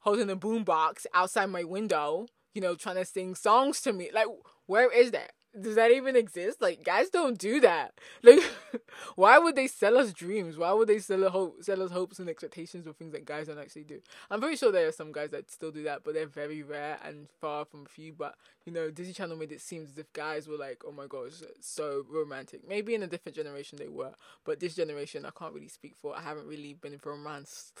holding 0.00 0.30
a 0.30 0.36
boombox 0.36 1.06
outside 1.14 1.46
my 1.46 1.64
window, 1.64 2.26
you 2.54 2.60
know, 2.60 2.74
trying 2.74 2.96
to 2.96 3.04
sing 3.04 3.34
songs 3.34 3.80
to 3.82 3.92
me? 3.92 4.10
Like 4.12 4.26
where 4.66 4.90
is 4.90 5.10
that? 5.12 5.32
Does 5.60 5.76
that 5.76 5.90
even 5.90 6.16
exist? 6.16 6.60
Like 6.60 6.82
guys 6.84 7.10
don't 7.10 7.38
do 7.38 7.60
that. 7.60 7.94
Like 8.22 8.40
why 9.16 9.38
would 9.38 9.56
they 9.56 9.66
sell 9.66 9.96
us 9.96 10.12
dreams? 10.12 10.56
Why 10.56 10.72
would 10.72 10.88
they 10.88 10.98
sell 10.98 11.24
us 11.24 11.30
hope 11.32 11.62
sell 11.62 11.82
us 11.82 11.90
hopes 11.90 12.18
and 12.18 12.28
expectations 12.28 12.86
of 12.86 12.96
things 12.96 13.12
that 13.12 13.24
guys 13.24 13.46
don't 13.46 13.58
actually 13.58 13.84
do? 13.84 14.00
I'm 14.30 14.40
pretty 14.40 14.56
sure 14.56 14.72
there 14.72 14.88
are 14.88 14.92
some 14.92 15.12
guys 15.12 15.30
that 15.30 15.50
still 15.50 15.70
do 15.70 15.84
that, 15.84 16.02
but 16.04 16.14
they're 16.14 16.26
very 16.26 16.62
rare 16.62 16.98
and 17.04 17.28
far 17.40 17.64
from 17.64 17.86
few. 17.86 18.12
But 18.12 18.34
you 18.66 18.72
know, 18.72 18.90
Disney 18.90 19.12
Channel 19.12 19.36
made 19.36 19.52
it 19.52 19.60
seem 19.60 19.84
as 19.84 19.96
if 19.96 20.12
guys 20.12 20.48
were 20.48 20.56
like, 20.56 20.82
Oh 20.86 20.92
my 20.92 21.06
gosh, 21.06 21.32
so 21.60 22.04
romantic. 22.10 22.66
Maybe 22.68 22.94
in 22.94 23.02
a 23.02 23.06
different 23.06 23.36
generation 23.36 23.78
they 23.78 23.88
were, 23.88 24.12
but 24.44 24.60
this 24.60 24.74
generation 24.74 25.24
I 25.24 25.30
can't 25.38 25.54
really 25.54 25.68
speak 25.68 25.94
for. 25.96 26.16
I 26.16 26.22
haven't 26.22 26.46
really 26.46 26.74
been 26.74 26.98
romanced. 27.04 27.78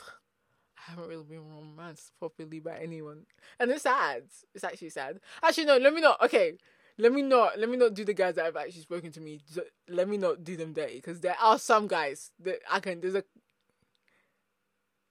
I 0.76 0.90
haven't 0.90 1.08
really 1.08 1.24
been 1.24 1.48
romanced 1.48 2.12
properly 2.18 2.60
by 2.60 2.76
anyone. 2.76 3.26
And 3.58 3.70
it's 3.70 3.82
sad. 3.82 4.24
It's 4.54 4.64
actually 4.64 4.90
sad. 4.90 5.20
Actually 5.42 5.64
no, 5.64 5.78
let 5.78 5.94
me 5.94 6.00
not 6.00 6.20
okay 6.22 6.58
let 6.98 7.12
me 7.12 7.22
not 7.22 7.58
let 7.58 7.68
me 7.68 7.76
not 7.76 7.94
do 7.94 8.04
the 8.04 8.14
guys 8.14 8.36
that 8.36 8.44
have 8.44 8.56
actually 8.56 8.82
spoken 8.82 9.10
to 9.12 9.20
me. 9.20 9.40
Let 9.88 10.08
me 10.08 10.16
not 10.16 10.44
do 10.44 10.56
them 10.56 10.72
dirty 10.72 10.96
because 10.96 11.20
there 11.20 11.36
are 11.40 11.58
some 11.58 11.86
guys 11.86 12.30
that 12.40 12.60
I 12.70 12.80
can. 12.80 13.00
There's 13.00 13.14
a. 13.16 13.24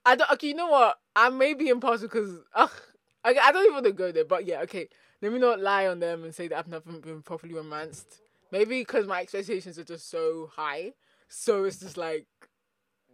I 0.06 0.16
don't. 0.16 0.32
Okay, 0.32 0.48
you 0.48 0.54
know 0.56 0.70
what? 0.70 1.00
I 1.16 1.30
may 1.30 1.54
be 1.54 1.68
impossible 1.70 2.08
because 2.08 2.40
ugh, 2.56 2.72
I, 3.24 3.36
I 3.42 3.52
don't 3.52 3.63
even 3.63 3.74
want 3.74 3.86
to 3.86 3.92
go 3.92 4.12
there. 4.12 4.25
But 4.25 4.46
yeah, 4.46 4.62
okay. 4.62 4.88
Let 5.22 5.32
me 5.32 5.40
not 5.40 5.60
lie 5.62 5.88
on 5.88 6.00
them 6.00 6.24
and 6.25 6.36
say 6.36 6.50
that 6.50 6.58
I've 6.58 6.68
never 6.68 6.92
been 6.92 7.22
properly 7.22 7.54
romanced. 7.54 8.20
Maybe 8.52 8.82
because 8.82 9.08
my 9.08 9.22
expectations 9.22 9.80
are 9.80 9.84
just 9.84 10.10
so 10.10 10.50
high, 10.54 10.94
so 11.28 11.63
it's 11.63 11.80
just 11.80 11.98
like 11.98 12.28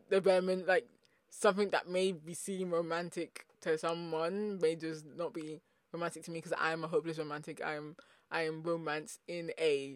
the 0.09 0.19
bare 0.19 0.41
like 0.41 0.87
something 1.29 1.69
that 1.69 1.87
may 1.87 2.11
be 2.11 2.33
seem 2.33 2.71
romantic 2.71 3.45
to 3.61 3.77
someone 3.77 4.59
may 4.59 4.75
just 4.75 5.05
not 5.15 5.33
be 5.33 5.61
romantic 5.93 6.23
to 6.23 6.31
me 6.31 6.39
because 6.39 6.53
I 6.59 6.71
am 6.71 6.83
a 6.83 6.87
hopeless 6.87 7.19
romantic. 7.19 7.61
I'm 7.63 7.95
I 8.31 8.41
am 8.43 8.63
romance 8.63 9.19
in 9.27 9.51
a 9.59 9.95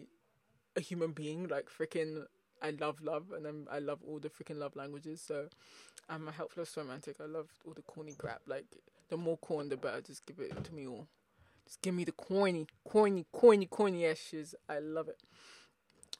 a 0.76 0.80
human 0.80 1.12
being. 1.12 1.48
Like 1.48 1.68
freaking, 1.70 2.24
I 2.62 2.70
love 2.70 3.00
love, 3.02 3.32
and 3.36 3.46
I'm, 3.46 3.68
I 3.70 3.78
love 3.78 4.00
all 4.06 4.18
the 4.18 4.28
freaking 4.30 4.58
love 4.58 4.76
languages. 4.76 5.22
So 5.26 5.48
I'm 6.08 6.28
a 6.28 6.32
helpless 6.32 6.76
romantic. 6.76 7.16
I 7.20 7.26
love 7.26 7.48
all 7.66 7.74
the 7.74 7.82
corny 7.82 8.14
crap. 8.16 8.42
Like 8.46 8.66
the 9.08 9.16
more 9.16 9.38
corn, 9.38 9.68
the 9.68 9.76
better. 9.76 10.00
Just 10.00 10.26
give 10.26 10.38
it 10.40 10.64
to 10.64 10.74
me 10.74 10.86
all. 10.86 11.06
Just 11.66 11.82
give 11.82 11.94
me 11.94 12.04
the 12.04 12.12
corny, 12.12 12.66
corny, 12.88 13.26
corny, 13.32 13.66
corny 13.66 14.06
ashes. 14.06 14.54
I 14.68 14.80
love 14.80 15.08
it. 15.08 15.18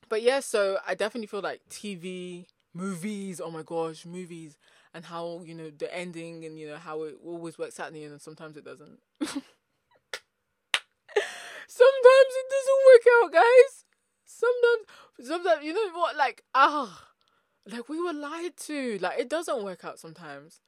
But 0.08 0.22
yeah, 0.22 0.40
so 0.40 0.78
I 0.86 0.94
definitely 0.94 1.26
feel 1.26 1.40
like 1.40 1.60
TV, 1.68 2.46
movies. 2.74 3.40
Oh 3.40 3.50
my 3.50 3.62
gosh, 3.62 4.04
movies, 4.06 4.56
and 4.92 5.04
how 5.04 5.42
you 5.44 5.54
know 5.54 5.70
the 5.70 5.94
ending, 5.94 6.44
and 6.44 6.58
you 6.58 6.68
know 6.68 6.76
how 6.76 7.02
it 7.04 7.16
always 7.24 7.58
works 7.58 7.80
out 7.80 7.88
in 7.88 7.94
the 7.94 8.04
end, 8.04 8.12
and 8.12 8.22
sometimes 8.22 8.56
it 8.56 8.64
doesn't. 8.64 8.98
Sometimes 12.04 12.34
it 12.42 12.48
doesn't 12.54 12.82
work 12.90 13.06
out, 13.16 13.32
guys. 13.32 13.84
Sometimes, 14.26 15.28
sometimes 15.28 15.64
you 15.64 15.72
know 15.72 15.90
what? 15.98 16.16
Like 16.16 16.44
ah, 16.54 17.08
like 17.70 17.88
we 17.88 18.00
were 18.00 18.12
lied 18.12 18.56
to. 18.68 18.98
Like 19.00 19.18
it 19.18 19.28
doesn't 19.28 19.64
work 19.64 19.84
out 19.84 19.98
sometimes, 19.98 20.60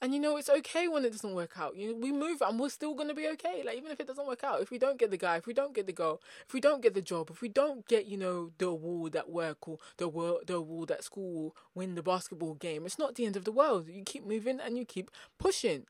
And 0.00 0.14
you 0.14 0.20
know, 0.20 0.36
it's 0.36 0.50
okay 0.50 0.88
when 0.88 1.04
it 1.04 1.12
doesn't 1.12 1.34
work 1.34 1.54
out. 1.58 1.76
You 1.76 1.96
we 1.96 2.12
move 2.12 2.42
and 2.42 2.58
we're 2.60 2.68
still 2.70 2.94
gonna 2.94 3.14
be 3.14 3.28
okay. 3.30 3.62
Like 3.66 3.76
even 3.78 3.90
if 3.90 4.00
it 4.00 4.06
doesn't 4.06 4.26
work 4.26 4.44
out, 4.44 4.62
if 4.62 4.70
we 4.70 4.78
don't 4.78 4.98
get 4.98 5.10
the 5.10 5.16
guy, 5.18 5.36
if 5.38 5.46
we 5.46 5.54
don't 5.54 5.74
get 5.74 5.86
the 5.86 5.92
girl, 5.92 6.20
if 6.46 6.54
we 6.54 6.60
don't 6.60 6.82
get 6.82 6.94
the 6.94 7.02
job, 7.02 7.30
if 7.30 7.42
we 7.42 7.48
don't 7.48 7.86
get, 7.88 8.06
you 8.06 8.16
know, 8.16 8.52
the 8.58 8.66
award 8.68 9.16
at 9.16 9.30
work 9.30 9.68
or 9.68 9.78
the 9.98 10.08
world 10.08 10.42
the 10.46 10.54
award 10.56 10.90
at 10.92 11.04
school, 11.04 11.56
win 11.74 11.96
the 11.96 12.02
basketball 12.02 12.54
game, 12.54 12.86
it's 12.86 12.98
not 12.98 13.16
the 13.16 13.26
end 13.26 13.36
of 13.36 13.44
the 13.44 13.52
world. 13.52 13.88
You 13.88 14.04
keep 14.04 14.26
moving 14.26 14.60
and 14.60 14.78
you 14.78 14.84
keep 14.84 15.10
pushing. 15.38 15.86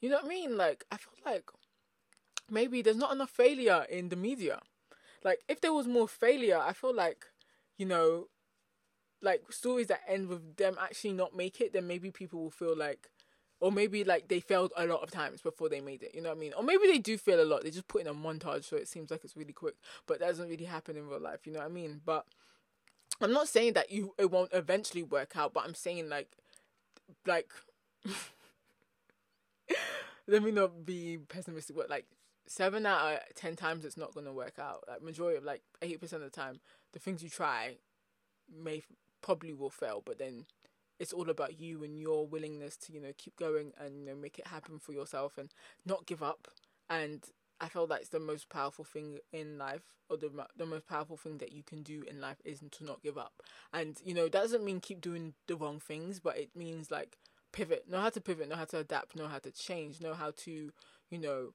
You 0.00 0.10
know 0.10 0.16
what 0.16 0.26
I 0.26 0.28
mean? 0.28 0.56
Like 0.56 0.84
I 0.92 0.96
feel 0.98 1.14
like 1.24 1.50
maybe 2.50 2.82
there's 2.82 2.96
not 2.96 3.12
enough 3.12 3.30
failure 3.30 3.86
in 3.88 4.08
the 4.08 4.16
media. 4.16 4.60
Like 5.22 5.40
if 5.48 5.60
there 5.60 5.72
was 5.72 5.86
more 5.86 6.08
failure, 6.08 6.58
I 6.58 6.72
feel 6.72 6.94
like, 6.94 7.26
you 7.78 7.86
know, 7.86 8.28
like 9.22 9.50
stories 9.50 9.86
that 9.88 10.02
end 10.06 10.28
with 10.28 10.56
them 10.56 10.76
actually 10.80 11.12
not 11.12 11.34
make 11.34 11.60
it, 11.60 11.72
then 11.72 11.86
maybe 11.86 12.10
people 12.10 12.42
will 12.42 12.50
feel 12.50 12.76
like 12.76 13.08
or 13.60 13.72
maybe 13.72 14.04
like 14.04 14.28
they 14.28 14.40
failed 14.40 14.72
a 14.76 14.84
lot 14.86 15.02
of 15.02 15.10
times 15.10 15.40
before 15.40 15.70
they 15.70 15.80
made 15.80 16.02
it. 16.02 16.14
You 16.14 16.20
know 16.20 16.28
what 16.28 16.36
I 16.36 16.40
mean? 16.40 16.52
Or 16.54 16.62
maybe 16.62 16.86
they 16.86 16.98
do 16.98 17.16
fail 17.16 17.42
a 17.42 17.46
lot. 17.46 17.62
They 17.62 17.70
just 17.70 17.88
put 17.88 18.02
in 18.02 18.06
a 18.06 18.14
montage 18.14 18.64
so 18.64 18.76
it 18.76 18.88
seems 18.88 19.10
like 19.10 19.24
it's 19.24 19.36
really 19.36 19.52
quick, 19.54 19.76
but 20.06 20.18
that 20.20 20.28
doesn't 20.28 20.48
really 20.48 20.66
happen 20.66 20.96
in 20.96 21.08
real 21.08 21.20
life. 21.20 21.46
You 21.46 21.52
know 21.52 21.60
what 21.60 21.66
I 21.70 21.72
mean? 21.72 22.02
But 22.04 22.26
I'm 23.20 23.32
not 23.32 23.48
saying 23.48 23.72
that 23.74 23.90
you 23.90 24.14
it 24.18 24.30
won't 24.30 24.52
eventually 24.52 25.02
work 25.02 25.36
out, 25.36 25.54
but 25.54 25.64
I'm 25.64 25.74
saying 25.74 26.08
like 26.08 26.36
like 27.26 27.50
let 30.26 30.42
me 30.42 30.50
not 30.50 30.84
be 30.84 31.18
pessimistic, 31.28 31.76
but 31.76 31.88
like 31.88 32.06
seven 32.46 32.86
out 32.86 33.14
of 33.14 33.20
ten 33.34 33.56
times 33.56 33.84
it's 33.84 33.96
not 33.96 34.14
gonna 34.14 34.32
work 34.32 34.58
out. 34.58 34.84
Like 34.88 35.02
majority 35.02 35.38
of 35.38 35.44
like 35.44 35.62
eighty 35.82 35.96
percent 35.96 36.22
of 36.22 36.30
the 36.30 36.40
time, 36.40 36.60
the 36.92 36.98
things 36.98 37.22
you 37.22 37.28
try 37.28 37.76
may 38.52 38.82
probably 39.22 39.54
will 39.54 39.70
fail, 39.70 40.02
but 40.04 40.18
then 40.18 40.46
it's 40.98 41.12
all 41.12 41.30
about 41.30 41.58
you 41.58 41.82
and 41.82 41.98
your 41.98 42.26
willingness 42.26 42.76
to 42.76 42.92
you 42.92 43.00
know 43.00 43.12
keep 43.16 43.36
going 43.36 43.72
and 43.78 43.98
you 43.98 44.06
know 44.06 44.14
make 44.14 44.38
it 44.38 44.46
happen 44.46 44.78
for 44.78 44.92
yourself 44.92 45.38
and 45.38 45.50
not 45.84 46.06
give 46.06 46.22
up 46.22 46.48
and 46.88 47.30
I 47.60 47.68
feel 47.68 47.86
that's 47.86 48.08
the 48.08 48.20
most 48.20 48.48
powerful 48.48 48.84
thing 48.84 49.18
in 49.32 49.58
life, 49.58 49.94
or 50.10 50.16
the 50.16 50.30
the 50.56 50.66
most 50.66 50.86
powerful 50.86 51.16
thing 51.16 51.38
that 51.38 51.52
you 51.52 51.62
can 51.62 51.82
do 51.82 52.02
in 52.08 52.20
life 52.20 52.38
is 52.44 52.60
to 52.70 52.84
not 52.84 53.02
give 53.02 53.16
up. 53.16 53.42
And 53.72 53.96
you 54.04 54.14
know 54.14 54.24
that 54.24 54.32
doesn't 54.32 54.64
mean 54.64 54.80
keep 54.80 55.00
doing 55.00 55.34
the 55.46 55.56
wrong 55.56 55.80
things, 55.80 56.20
but 56.20 56.36
it 56.36 56.50
means 56.54 56.90
like 56.90 57.16
pivot, 57.52 57.88
know 57.88 58.00
how 58.00 58.10
to 58.10 58.20
pivot, 58.20 58.48
know 58.48 58.56
how 58.56 58.64
to 58.66 58.78
adapt, 58.78 59.16
know 59.16 59.28
how 59.28 59.38
to 59.38 59.50
change, 59.50 60.00
know 60.00 60.14
how 60.14 60.32
to 60.38 60.72
you 61.10 61.18
know 61.18 61.52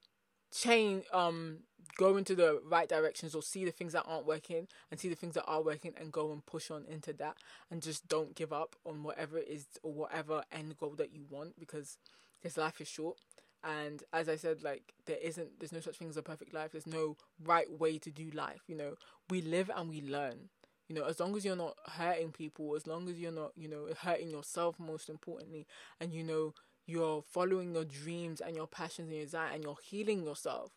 change 0.51 1.03
um 1.13 1.59
go 1.97 2.15
into 2.17 2.33
the 2.35 2.61
right 2.65 2.87
directions 2.87 3.35
or 3.35 3.41
see 3.41 3.65
the 3.65 3.71
things 3.71 3.93
that 3.93 4.03
aren't 4.07 4.25
working 4.25 4.67
and 4.89 4.99
see 4.99 5.09
the 5.09 5.15
things 5.15 5.35
that 5.35 5.45
are 5.45 5.61
working 5.61 5.93
and 5.99 6.11
go 6.11 6.31
and 6.31 6.45
push 6.45 6.71
on 6.71 6.85
into 6.89 7.11
that 7.13 7.35
and 7.69 7.81
just 7.81 8.07
don't 8.07 8.35
give 8.35 8.53
up 8.53 8.75
on 8.85 9.03
whatever 9.03 9.37
it 9.37 9.47
is 9.49 9.65
or 9.83 9.91
whatever 9.91 10.43
end 10.51 10.77
goal 10.77 10.93
that 10.95 11.13
you 11.13 11.25
want 11.29 11.59
because 11.59 11.97
this 12.41 12.57
life 12.57 12.79
is 12.79 12.87
short. 12.87 13.17
And 13.61 14.03
as 14.13 14.29
i 14.29 14.37
said 14.37 14.63
like 14.63 14.93
there 15.05 15.17
isn't 15.21 15.59
there's 15.59 15.73
no 15.73 15.81
such 15.81 15.97
thing 15.97 16.07
as 16.09 16.15
a 16.17 16.21
perfect 16.23 16.53
life. 16.53 16.71
There's 16.71 16.87
no 16.87 17.17
right 17.43 17.69
way 17.69 17.97
to 17.97 18.09
do 18.09 18.29
life 18.33 18.61
you 18.67 18.75
know. 18.75 18.95
We 19.29 19.41
live 19.41 19.69
and 19.75 19.89
we 19.89 20.01
learn 20.01 20.49
you 20.87 20.95
know. 20.95 21.03
As 21.03 21.19
long 21.19 21.35
as 21.35 21.43
you're 21.43 21.57
not 21.57 21.75
hurting 21.85 22.31
people 22.31 22.73
as 22.77 22.87
long 22.87 23.09
as 23.09 23.19
you're 23.19 23.33
not 23.33 23.51
you 23.57 23.67
know 23.67 23.87
hurting 24.01 24.29
yourself 24.29 24.79
most 24.79 25.09
importantly 25.09 25.67
and 25.99 26.13
you 26.13 26.23
know 26.23 26.53
you're 26.89 27.21
following 27.21 27.73
your 27.73 27.85
dreams 27.85 28.41
and 28.41 28.55
your 28.55 28.67
passions 28.67 29.09
and 29.09 29.15
your 29.17 29.25
desire 29.25 29.51
and 29.53 29.63
you're 29.63 29.77
healing 29.83 30.23
yourself 30.23 30.71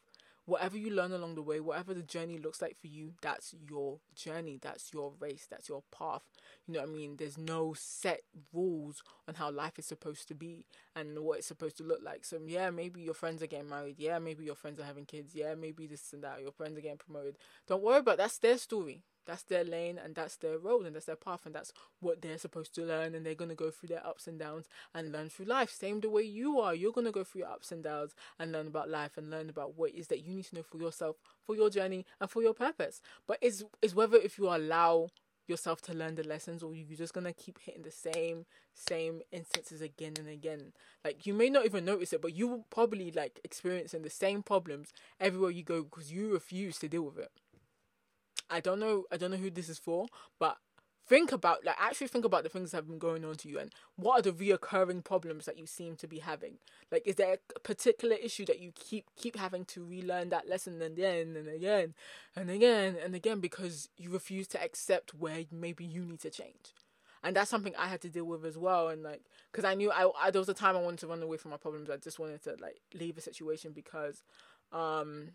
whatever 0.45 0.77
you 0.77 0.91
learn 0.91 1.13
along 1.13 1.35
the 1.37 1.43
way, 1.43 1.61
whatever 1.61 1.95
the 1.95 2.03
journey 2.03 2.37
looks 2.37 2.61
like 2.61 2.77
for 2.81 2.89
you, 2.89 3.13
that's 3.23 3.55
your 3.69 4.01
journey, 4.15 4.59
that's 4.61 4.93
your 4.93 5.13
race, 5.21 5.47
that's 5.49 5.69
your 5.69 5.83
path. 5.97 6.23
You 6.67 6.75
know 6.75 6.81
what 6.81 6.89
I 6.89 6.93
mean? 6.93 7.17
There's 7.17 7.39
no 7.39 7.75
set 7.77 8.23
rules 8.53 9.03
on 9.29 9.35
how 9.35 9.51
life 9.51 9.79
is 9.79 9.87
supposed 9.87 10.27
to 10.29 10.35
be 10.35 10.65
and 10.97 11.19
what 11.21 11.39
it's 11.39 11.47
supposed 11.47 11.77
to 11.79 11.85
look 11.85 12.01
like. 12.03 12.25
So, 12.25 12.41
yeah, 12.45 12.71
maybe 12.71 13.03
your 13.03 13.15
friends 13.15 13.43
are 13.43 13.47
getting 13.47 13.69
married. 13.69 13.97
Yeah, 13.99 14.19
maybe 14.19 14.45
your 14.45 14.57
friends 14.57 14.81
are 14.81 14.85
having 14.85 15.05
kids. 15.07 15.35
Yeah, 15.35 15.55
maybe 15.55 15.87
this 15.87 16.13
and 16.13 16.25
that. 16.25 16.41
Your 16.43 16.53
friends 16.53 16.77
are 16.77 16.83
getting 16.83 16.99
promoted. 16.99 17.39
Don't 17.69 17.83
worry 17.83 17.99
about 17.99 18.19
that's 18.19 18.39
their 18.39 18.59
story 18.59 19.03
that's 19.27 19.43
their 19.45 19.65
lane 19.65 19.99
and 20.03 20.15
that's 20.15 20.37
their 20.37 20.59
road 20.59 20.87
and 20.87 20.95
that's 20.95 21.07
their 21.07 21.17
path 21.17 21.47
and 21.47 21.55
that's 21.55 21.73
what 22.01 22.23
they're 22.23 22.39
supposed 22.39 22.75
to 22.75 22.83
learn 22.83 23.15
and 23.15 23.25
they're 23.25 23.35
going 23.35 23.49
to 23.49 23.55
go 23.55 23.71
through 23.71 23.89
their 23.89 24.07
ups 24.07 24.27
and 24.27 24.39
downs 24.39 24.69
and 24.95 25.13
learn 25.13 25.29
through 25.29 25.47
life. 25.47 25.71
Same 25.71 26.01
the 26.01 26.11
way 26.11 26.23
you 26.23 26.61
are. 26.61 26.75
You're 26.75 26.93
going 26.93 27.07
to 27.07 27.13
go 27.13 27.25
through 27.25 27.41
your 27.43 27.51
ups 27.51 27.73
and 27.73 27.83
downs 27.83 28.15
and 28.39 28.53
learn 28.53 28.67
about 28.67 28.91
life 28.91 29.17
and 29.17 29.31
learn 29.31 29.49
about 29.49 29.77
what 29.77 29.93
is 29.93 30.09
that 30.09 30.25
you 30.25 30.35
need 30.35 30.45
to 30.47 30.57
know 30.57 30.63
for 30.63 30.79
yourself 30.79 31.17
for 31.45 31.55
your 31.57 31.71
journey 31.71 32.07
and 32.21 32.31
for 32.31 32.43
your 32.43 32.55
purpose. 32.55 33.01
But 33.27 33.39
is 33.41 33.65
is 33.81 33.95
whether 33.95 34.17
if 34.17 34.39
you 34.39 34.49
allow 34.49 35.09
yourself 35.49 35.83
to 35.83 35.93
learn 35.93 36.15
the 36.15 36.23
lessons 36.23 36.63
or 36.63 36.73
you're 36.75 36.97
just 36.97 37.13
gonna 37.13 37.33
keep 37.33 37.59
hitting 37.61 37.83
the 37.83 37.91
same 37.91 38.47
same 38.75 39.21
instances 39.33 39.81
again 39.83 40.15
and 40.19 40.29
again. 40.29 40.73
Like 41.05 41.27
you 41.27 41.35
may 41.35 41.51
not 41.51 41.65
even 41.67 41.85
notice 41.85 42.13
it 42.13 42.23
but 42.23 42.35
you 42.35 42.49
will 42.49 42.67
probably 42.71 43.11
like 43.11 43.41
experiencing 43.45 44.03
the 44.03 44.11
same 44.11 44.43
problems 44.43 44.93
everywhere 45.21 45.51
you 45.51 45.63
go 45.65 45.83
because 45.83 46.13
you 46.13 46.33
refuse 46.33 46.79
to 46.79 46.89
deal 46.89 47.03
with 47.03 47.19
it 47.19 47.31
I 48.51 48.61
don't 48.61 48.81
know 48.81 49.05
I 49.11 49.17
don't 49.17 49.31
know 49.31 49.37
who 49.37 49.51
this 49.51 49.69
is 49.69 49.79
for, 49.79 50.07
but 50.39 50.59
think 51.07 51.33
about 51.33 51.65
like 51.65 51.77
actually 51.79 52.07
think 52.07 52.25
about 52.25 52.43
the 52.43 52.49
things 52.49 52.71
that 52.71 52.79
have 52.79 52.87
been 52.87 52.99
going 52.99 53.25
on 53.25 53.35
to 53.35 53.49
you 53.49 53.59
and 53.59 53.73
what 53.97 54.19
are 54.19 54.31
the 54.31 54.33
reoccurring 54.33 55.05
problems 55.05 55.47
that 55.47 55.59
you 55.59 55.67
seem 55.67 55.97
to 55.97 56.07
be 56.07 56.21
having. 56.21 56.55
Like 56.91 57.03
is 57.07 57.17
there 57.17 57.39
a 57.55 57.61
particular 57.61 58.17
issue 58.17 58.45
that 58.47 58.61
you 58.61 58.73
keep 58.75 59.07
keep 59.17 59.37
having 59.37 59.65
to 59.67 59.85
relearn 59.85 60.29
that 60.31 60.49
lesson 60.49 60.81
and 60.81 60.97
again 60.97 61.37
and 61.37 61.49
again 61.49 61.95
and 62.37 62.51
again 62.51 62.97
and 63.03 63.15
again 63.15 63.41
because 63.41 63.89
you 63.97 64.11
refuse 64.11 64.47
to 64.49 64.63
accept 64.63 65.15
where 65.15 65.45
maybe 65.51 65.85
you 65.85 66.05
need 66.05 66.21
to 66.21 66.31
change? 66.31 66.73
And 67.25 67.37
that's 67.37 67.51
something 67.51 67.75
i 67.79 67.87
had 67.87 68.01
to 68.01 68.09
deal 68.11 68.25
with 68.25 68.45
as 68.45 68.59
well 68.59 68.89
and 68.89 69.03
like 69.03 69.23
because 69.51 69.65
i 69.65 69.75
knew 69.75 69.93
I, 69.93 70.11
I 70.21 70.31
there 70.33 70.41
was 70.41 70.49
a 70.49 70.55
time 70.55 70.77
i 70.77 70.81
wanted 70.81 71.01
to 71.01 71.07
run 71.07 71.23
away 71.23 71.37
from 71.37 71.53
my 71.53 71.57
problems. 71.57 71.89
I 71.89 71.97
just 71.97 72.19
wanted 72.19 72.43
to 72.45 72.57
like 72.61 72.81
leave 72.95 73.17
a 73.17 73.21
situation 73.21 73.73
because 73.73 74.25
um 74.73 75.29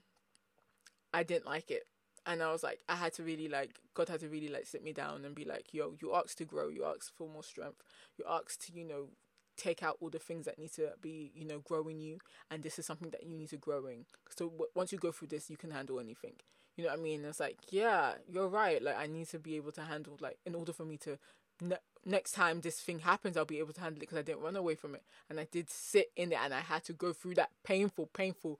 i 1.13 1.23
didn't 1.23 1.45
like 1.45 1.71
it 1.71 1.83
and 2.27 2.43
I 2.43 2.51
was 2.51 2.61
like, 2.61 2.81
I 2.89 2.95
had 2.95 3.13
to 3.13 3.23
really 3.23 3.47
like, 3.47 3.79
God 3.93 4.09
had 4.09 4.19
to 4.19 4.27
really 4.27 4.49
like 4.49 4.67
sit 4.67 4.83
me 4.83 4.91
down 4.91 5.23
and 5.25 5.33
be 5.33 5.45
like, 5.45 5.73
yo, 5.73 5.93
you 6.01 6.13
asked 6.13 6.37
to 6.39 6.45
grow, 6.45 6.67
you 6.67 6.85
asked 6.85 7.13
for 7.17 7.27
more 7.29 7.43
strength, 7.43 7.81
you 8.17 8.25
asked 8.29 8.67
to, 8.67 8.73
you 8.77 8.83
know, 8.83 9.07
take 9.55 9.81
out 9.81 9.97
all 10.01 10.09
the 10.09 10.19
things 10.19 10.45
that 10.45 10.59
need 10.59 10.73
to 10.73 10.89
be, 11.01 11.31
you 11.33 11.45
know, 11.45 11.59
growing 11.59 11.99
you, 11.99 12.19
and 12.51 12.61
this 12.61 12.77
is 12.77 12.85
something 12.85 13.09
that 13.11 13.25
you 13.25 13.33
need 13.33 13.49
to 13.49 13.57
grow 13.57 13.87
in. 13.87 14.05
So 14.37 14.49
w- 14.49 14.69
once 14.75 14.91
you 14.91 14.99
go 14.99 15.11
through 15.11 15.29
this, 15.29 15.49
you 15.49 15.57
can 15.57 15.71
handle 15.71 15.99
anything. 15.99 16.33
You 16.75 16.83
know 16.83 16.91
what 16.91 16.99
I 16.99 17.01
mean? 17.01 17.25
it's 17.25 17.39
like, 17.39 17.57
yeah, 17.71 18.13
you're 18.29 18.49
right. 18.49 18.83
Like 18.83 18.97
I 18.99 19.07
need 19.07 19.29
to 19.29 19.39
be 19.39 19.55
able 19.55 19.71
to 19.71 19.81
handle, 19.81 20.17
like, 20.19 20.37
in 20.45 20.53
order 20.53 20.73
for 20.73 20.85
me 20.85 20.97
to. 20.97 21.17
Ne- 21.59 21.77
next 22.05 22.33
time 22.33 22.61
this 22.61 22.79
thing 22.79 22.99
happens, 22.99 23.35
I'll 23.35 23.45
be 23.45 23.57
able 23.57 23.73
to 23.73 23.81
handle 23.81 23.97
it 23.97 24.01
because 24.01 24.19
I 24.19 24.21
didn't 24.21 24.41
run 24.41 24.55
away 24.55 24.75
from 24.75 24.93
it, 24.93 25.01
and 25.27 25.39
I 25.39 25.47
did 25.51 25.71
sit 25.71 26.11
in 26.15 26.31
it, 26.31 26.37
and 26.39 26.53
I 26.53 26.59
had 26.59 26.83
to 26.83 26.93
go 26.93 27.13
through 27.13 27.33
that 27.35 27.49
painful, 27.63 28.07
painful 28.13 28.59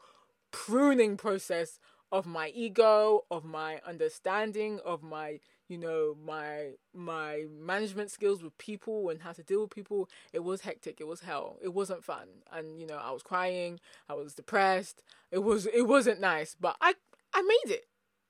pruning 0.51 1.17
process 1.17 1.79
of 2.11 2.25
my 2.25 2.49
ego, 2.49 3.25
of 3.29 3.43
my 3.43 3.79
understanding, 3.85 4.79
of 4.85 5.03
my 5.03 5.39
you 5.67 5.77
know 5.77 6.15
my 6.25 6.71
my 6.93 7.45
management 7.59 8.11
skills 8.11 8.41
with 8.41 8.57
people 8.57 9.09
and 9.09 9.21
how 9.21 9.33
to 9.33 9.43
deal 9.43 9.61
with 9.61 9.71
people. 9.71 10.09
It 10.33 10.43
was 10.43 10.61
hectic. 10.61 11.01
It 11.01 11.07
was 11.07 11.21
hell. 11.21 11.57
It 11.61 11.73
wasn't 11.73 12.03
fun, 12.03 12.27
and 12.51 12.79
you 12.79 12.87
know 12.87 12.97
I 12.97 13.11
was 13.11 13.23
crying. 13.23 13.79
I 14.09 14.13
was 14.13 14.33
depressed. 14.33 15.03
It 15.31 15.39
was 15.39 15.65
it 15.67 15.87
wasn't 15.87 16.21
nice, 16.21 16.55
but 16.59 16.77
I 16.81 16.93
I 17.33 17.41
made 17.41 17.73
it. 17.73 17.85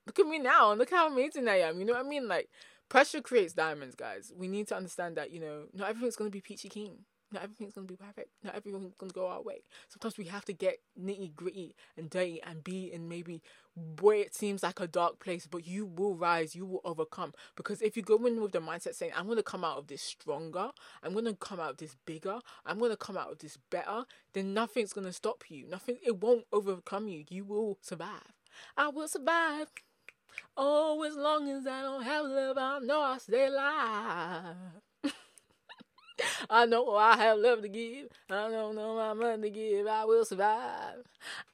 Look 0.06 0.20
at 0.20 0.28
me 0.28 0.40
now 0.40 0.72
and 0.72 0.80
look 0.80 0.90
how 0.90 1.08
amazing 1.08 1.48
I 1.48 1.60
am. 1.60 1.80
You 1.80 1.86
know 1.86 1.94
what 1.94 2.06
I 2.06 2.10
mean? 2.10 2.28
Like 2.28 2.50
pressure 2.90 3.22
creates 3.22 3.54
diamonds, 3.54 3.96
guys. 3.96 4.32
We 4.36 4.48
need 4.48 4.68
to 4.70 4.76
understand 4.76 5.18
that 5.18 5.32
you 5.32 5.40
know 5.40 5.66
not 5.74 5.90
everything's 5.90 6.16
gonna 6.16 6.30
be 6.30 6.42
peachy 6.42 6.70
keen. 6.70 7.06
Not 7.32 7.44
everything's 7.44 7.74
gonna 7.74 7.88
be 7.88 7.98
perfect. 7.98 8.30
Not 8.44 8.56
everything's 8.56 8.96
gonna 8.96 9.12
go 9.12 9.28
our 9.28 9.42
way. 9.42 9.64
Sometimes 9.90 10.18
we 10.18 10.26
have 10.26 10.46
to 10.46 10.54
get 10.54 10.80
nitty 11.00 11.36
gritty 11.36 11.76
and 11.98 12.10
dirty 12.10 12.42
and 12.42 12.64
be 12.64 12.92
in 12.92 13.10
maybe 13.10 13.42
where 14.00 14.18
it 14.18 14.34
seems 14.34 14.64
like 14.64 14.80
a 14.80 14.88
dark 14.88 15.20
place, 15.20 15.46
but 15.46 15.68
you 15.68 15.86
will 15.86 16.16
rise, 16.16 16.56
you 16.56 16.66
will 16.66 16.82
overcome. 16.86 17.34
Because 17.56 17.82
if 17.82 17.98
you 17.98 18.04
go 18.04 18.26
in 18.26 18.42
with 18.42 18.54
the 18.54 18.60
mindset 18.60 18.96
saying, 18.96 19.12
I'm 19.16 19.28
gonna 19.28 19.44
come 19.44 19.66
out 19.66 19.78
of 19.78 19.88
this 19.88 20.02
stronger, 20.02 20.72
I'm 21.04 21.14
gonna 21.14 21.36
come 21.36 21.60
out 21.60 21.72
of 21.72 21.78
this 21.78 21.96
bigger, 22.06 22.40
I'm 22.66 22.80
gonna 22.80 22.98
come 22.98 23.18
out 23.18 23.32
of 23.32 23.40
this 23.40 23.58
better, 23.70 24.06
then 24.34 24.54
nothing's 24.54 24.94
gonna 24.94 25.14
stop 25.14 25.44
you. 25.50 25.68
Nothing 25.68 25.98
it 26.04 26.22
won't 26.22 26.46
overcome 26.54 27.08
you. 27.08 27.26
You 27.30 27.44
will 27.44 27.78
survive. 27.82 28.34
I 28.76 28.88
will 28.88 29.08
survive. 29.08 29.68
Oh, 30.56 31.04
as 31.04 31.16
long 31.16 31.50
as 31.50 31.68
I 31.68 31.82
don't 31.82 32.04
have 32.04 32.26
love, 32.26 32.58
I 32.58 32.80
know 32.80 33.02
I'll 33.02 33.20
stay 33.20 33.48
alive. 33.48 34.56
I 36.50 36.66
know 36.66 36.96
I 36.96 37.18
have 37.18 37.38
love 37.40 37.62
to 37.62 37.70
give. 37.70 38.08
I 38.30 38.50
don't 38.50 38.76
know 38.76 38.96
my 38.96 39.14
money 39.14 39.50
to 39.50 39.50
give. 39.50 39.88
I 39.88 40.06
will 40.06 40.26
survive. 40.26 41.04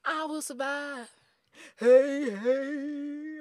I 0.06 0.26
will 0.26 0.42
survive. 0.42 1.10
Hey, 1.78 2.30
hey. 2.32 3.40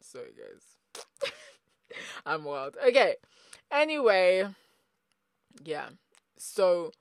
Sorry, 0.00 0.32
guys. 0.36 1.32
I'm 2.26 2.44
wild. 2.44 2.76
Okay. 2.86 3.16
Anyway, 3.70 4.46
yeah. 5.64 5.88
So, 6.38 6.92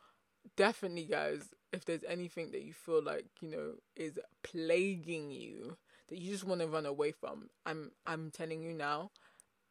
definitely, 0.56 1.06
guys, 1.06 1.49
if 1.71 1.86
there's 1.86 2.04
anything 2.08 2.51
that 2.51 2.63
you 2.63 2.73
feel 2.73 3.04
like, 3.04 3.25
you 3.41 3.49
know, 3.49 3.73
is 3.95 4.17
plaguing 4.43 5.32
you, 5.32 5.78
that 6.10 6.19
you 6.19 6.32
just 6.32 6.43
want 6.43 6.62
to 6.62 6.67
run 6.67 6.86
away 6.86 7.12
from, 7.12 7.49
I'm 7.65 7.91
I'm 8.06 8.32
telling 8.32 8.62
you 8.62 8.73
now, 8.73 9.12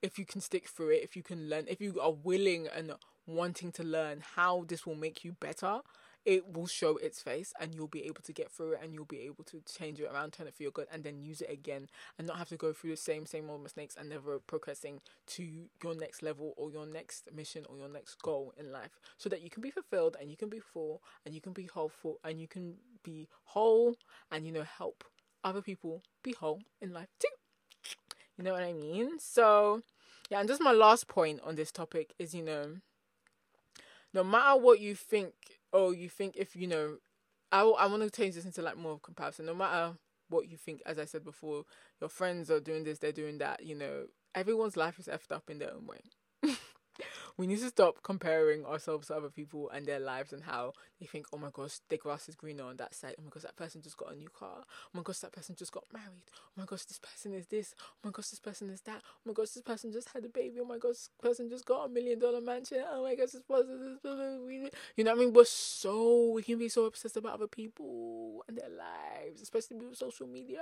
if 0.02 0.18
you 0.18 0.26
can 0.26 0.40
stick 0.40 0.68
through 0.68 0.90
it, 0.90 1.02
if 1.02 1.16
you 1.16 1.22
can 1.22 1.48
learn, 1.48 1.64
if 1.68 1.80
you 1.80 1.98
are 2.00 2.12
willing 2.12 2.68
and 2.74 2.92
wanting 3.26 3.72
to 3.72 3.82
learn 3.82 4.22
how 4.36 4.64
this 4.66 4.86
will 4.86 4.94
make 4.94 5.24
you 5.24 5.32
better, 5.40 5.80
it 6.24 6.54
will 6.54 6.66
show 6.66 6.96
its 6.96 7.20
face 7.20 7.52
and 7.60 7.74
you'll 7.74 7.86
be 7.86 8.04
able 8.04 8.22
to 8.22 8.32
get 8.32 8.50
through 8.50 8.72
it 8.72 8.80
and 8.82 8.94
you'll 8.94 9.04
be 9.04 9.20
able 9.20 9.44
to 9.44 9.60
change 9.60 10.00
it 10.00 10.10
around, 10.10 10.32
turn 10.32 10.46
it 10.46 10.54
for 10.54 10.62
your 10.62 10.72
good, 10.72 10.86
and 10.90 11.04
then 11.04 11.20
use 11.20 11.40
it 11.42 11.50
again 11.50 11.88
and 12.18 12.26
not 12.26 12.38
have 12.38 12.48
to 12.48 12.56
go 12.56 12.72
through 12.72 12.90
the 12.90 12.96
same, 12.96 13.26
same 13.26 13.50
old 13.50 13.62
mistakes 13.62 13.94
and 13.98 14.08
never 14.08 14.38
progressing 14.38 15.00
to 15.26 15.68
your 15.82 15.94
next 15.94 16.22
level 16.22 16.54
or 16.56 16.70
your 16.70 16.86
next 16.86 17.28
mission 17.34 17.64
or 17.68 17.76
your 17.76 17.88
next 17.88 18.20
goal 18.22 18.54
in 18.56 18.72
life 18.72 18.98
so 19.18 19.28
that 19.28 19.42
you 19.42 19.50
can 19.50 19.62
be 19.62 19.70
fulfilled 19.70 20.16
and 20.18 20.30
you 20.30 20.36
can 20.36 20.48
be 20.48 20.60
full 20.60 21.02
and 21.26 21.34
you 21.34 21.40
can 21.40 21.52
be 21.52 21.66
hopeful 21.66 22.18
and 22.24 22.40
you 22.40 22.48
can 22.48 22.76
be 23.02 23.28
whole 23.44 23.94
and, 24.30 24.46
you 24.46 24.52
know, 24.52 24.64
help 24.64 25.04
other 25.42 25.60
people 25.60 26.02
be 26.22 26.32
whole 26.32 26.62
in 26.80 26.92
life 26.92 27.08
too. 27.18 27.28
You 28.38 28.44
know 28.44 28.52
what 28.52 28.62
I 28.62 28.72
mean? 28.72 29.18
So, 29.18 29.82
yeah, 30.30 30.40
and 30.40 30.48
just 30.48 30.62
my 30.62 30.72
last 30.72 31.06
point 31.06 31.40
on 31.44 31.54
this 31.54 31.70
topic 31.70 32.14
is, 32.18 32.34
you 32.34 32.42
know, 32.42 32.76
no 34.14 34.24
matter 34.24 34.58
what 34.58 34.80
you 34.80 34.94
think 34.94 35.34
oh, 35.74 35.90
you 35.90 36.08
think 36.08 36.36
if 36.36 36.56
you 36.56 36.66
know, 36.66 36.96
I 37.52 37.62
I 37.62 37.86
want 37.86 38.02
to 38.02 38.10
change 38.10 38.36
this 38.36 38.46
into 38.46 38.62
like 38.62 38.78
more 38.78 38.92
of 38.92 39.02
comparison. 39.02 39.44
No 39.44 39.54
matter 39.54 39.98
what 40.30 40.48
you 40.48 40.56
think, 40.56 40.80
as 40.86 40.98
I 40.98 41.04
said 41.04 41.24
before, 41.24 41.64
your 42.00 42.08
friends 42.08 42.50
are 42.50 42.60
doing 42.60 42.84
this, 42.84 42.98
they're 42.98 43.12
doing 43.12 43.38
that. 43.38 43.62
You 43.66 43.74
know, 43.74 44.04
everyone's 44.34 44.76
life 44.76 44.98
is 44.98 45.08
effed 45.08 45.32
up 45.32 45.50
in 45.50 45.58
their 45.58 45.74
own 45.74 45.86
way. 45.86 46.00
We 47.36 47.46
need 47.46 47.58
to 47.58 47.68
stop 47.68 48.02
comparing 48.02 48.64
ourselves 48.64 49.08
to 49.08 49.14
other 49.16 49.28
people 49.28 49.68
and 49.70 49.86
their 49.86 49.98
lives 49.98 50.32
and 50.32 50.44
how 50.44 50.72
they 51.00 51.06
think, 51.06 51.26
oh 51.32 51.38
my 51.38 51.48
gosh, 51.52 51.78
their 51.88 51.98
grass 51.98 52.28
is 52.28 52.36
greener 52.36 52.64
on 52.64 52.76
that 52.76 52.94
side. 52.94 53.14
Oh 53.18 53.22
my 53.24 53.30
gosh, 53.30 53.42
that 53.42 53.56
person 53.56 53.82
just 53.82 53.96
got 53.96 54.12
a 54.12 54.16
new 54.16 54.28
car. 54.28 54.58
Oh 54.60 54.90
my 54.92 55.02
gosh, 55.02 55.18
that 55.18 55.32
person 55.32 55.56
just 55.58 55.72
got 55.72 55.84
married. 55.92 56.22
Oh 56.32 56.52
my 56.56 56.64
gosh, 56.64 56.84
this 56.84 57.00
person 57.00 57.34
is 57.34 57.46
this. 57.46 57.74
Oh 57.80 57.96
my 58.04 58.10
gosh, 58.12 58.28
this 58.28 58.38
person 58.38 58.70
is 58.70 58.80
that. 58.82 59.02
Oh 59.04 59.20
my 59.26 59.32
gosh, 59.32 59.50
this 59.50 59.62
person 59.64 59.90
just 59.92 60.10
had 60.10 60.24
a 60.24 60.28
baby. 60.28 60.58
Oh 60.60 60.64
my 60.64 60.78
gosh, 60.78 60.92
this 60.92 61.10
person 61.20 61.48
just 61.50 61.66
got 61.66 61.86
a 61.86 61.88
million 61.88 62.20
dollar 62.20 62.40
mansion. 62.40 62.84
Oh 62.88 63.02
my 63.02 63.16
gosh, 63.16 63.30
this 63.32 63.42
person, 63.42 63.98
person, 64.00 64.70
you 64.96 65.02
know 65.04 65.10
what 65.10 65.20
I 65.20 65.24
mean? 65.24 65.32
We're 65.32 65.44
so, 65.44 66.30
we 66.30 66.42
can 66.42 66.58
be 66.58 66.68
so 66.68 66.84
obsessed 66.84 67.16
about 67.16 67.34
other 67.34 67.48
people 67.48 68.44
and 68.46 68.56
their 68.56 68.70
lives, 68.70 69.42
especially 69.42 69.78
with 69.78 69.96
social 69.96 70.28
media. 70.28 70.60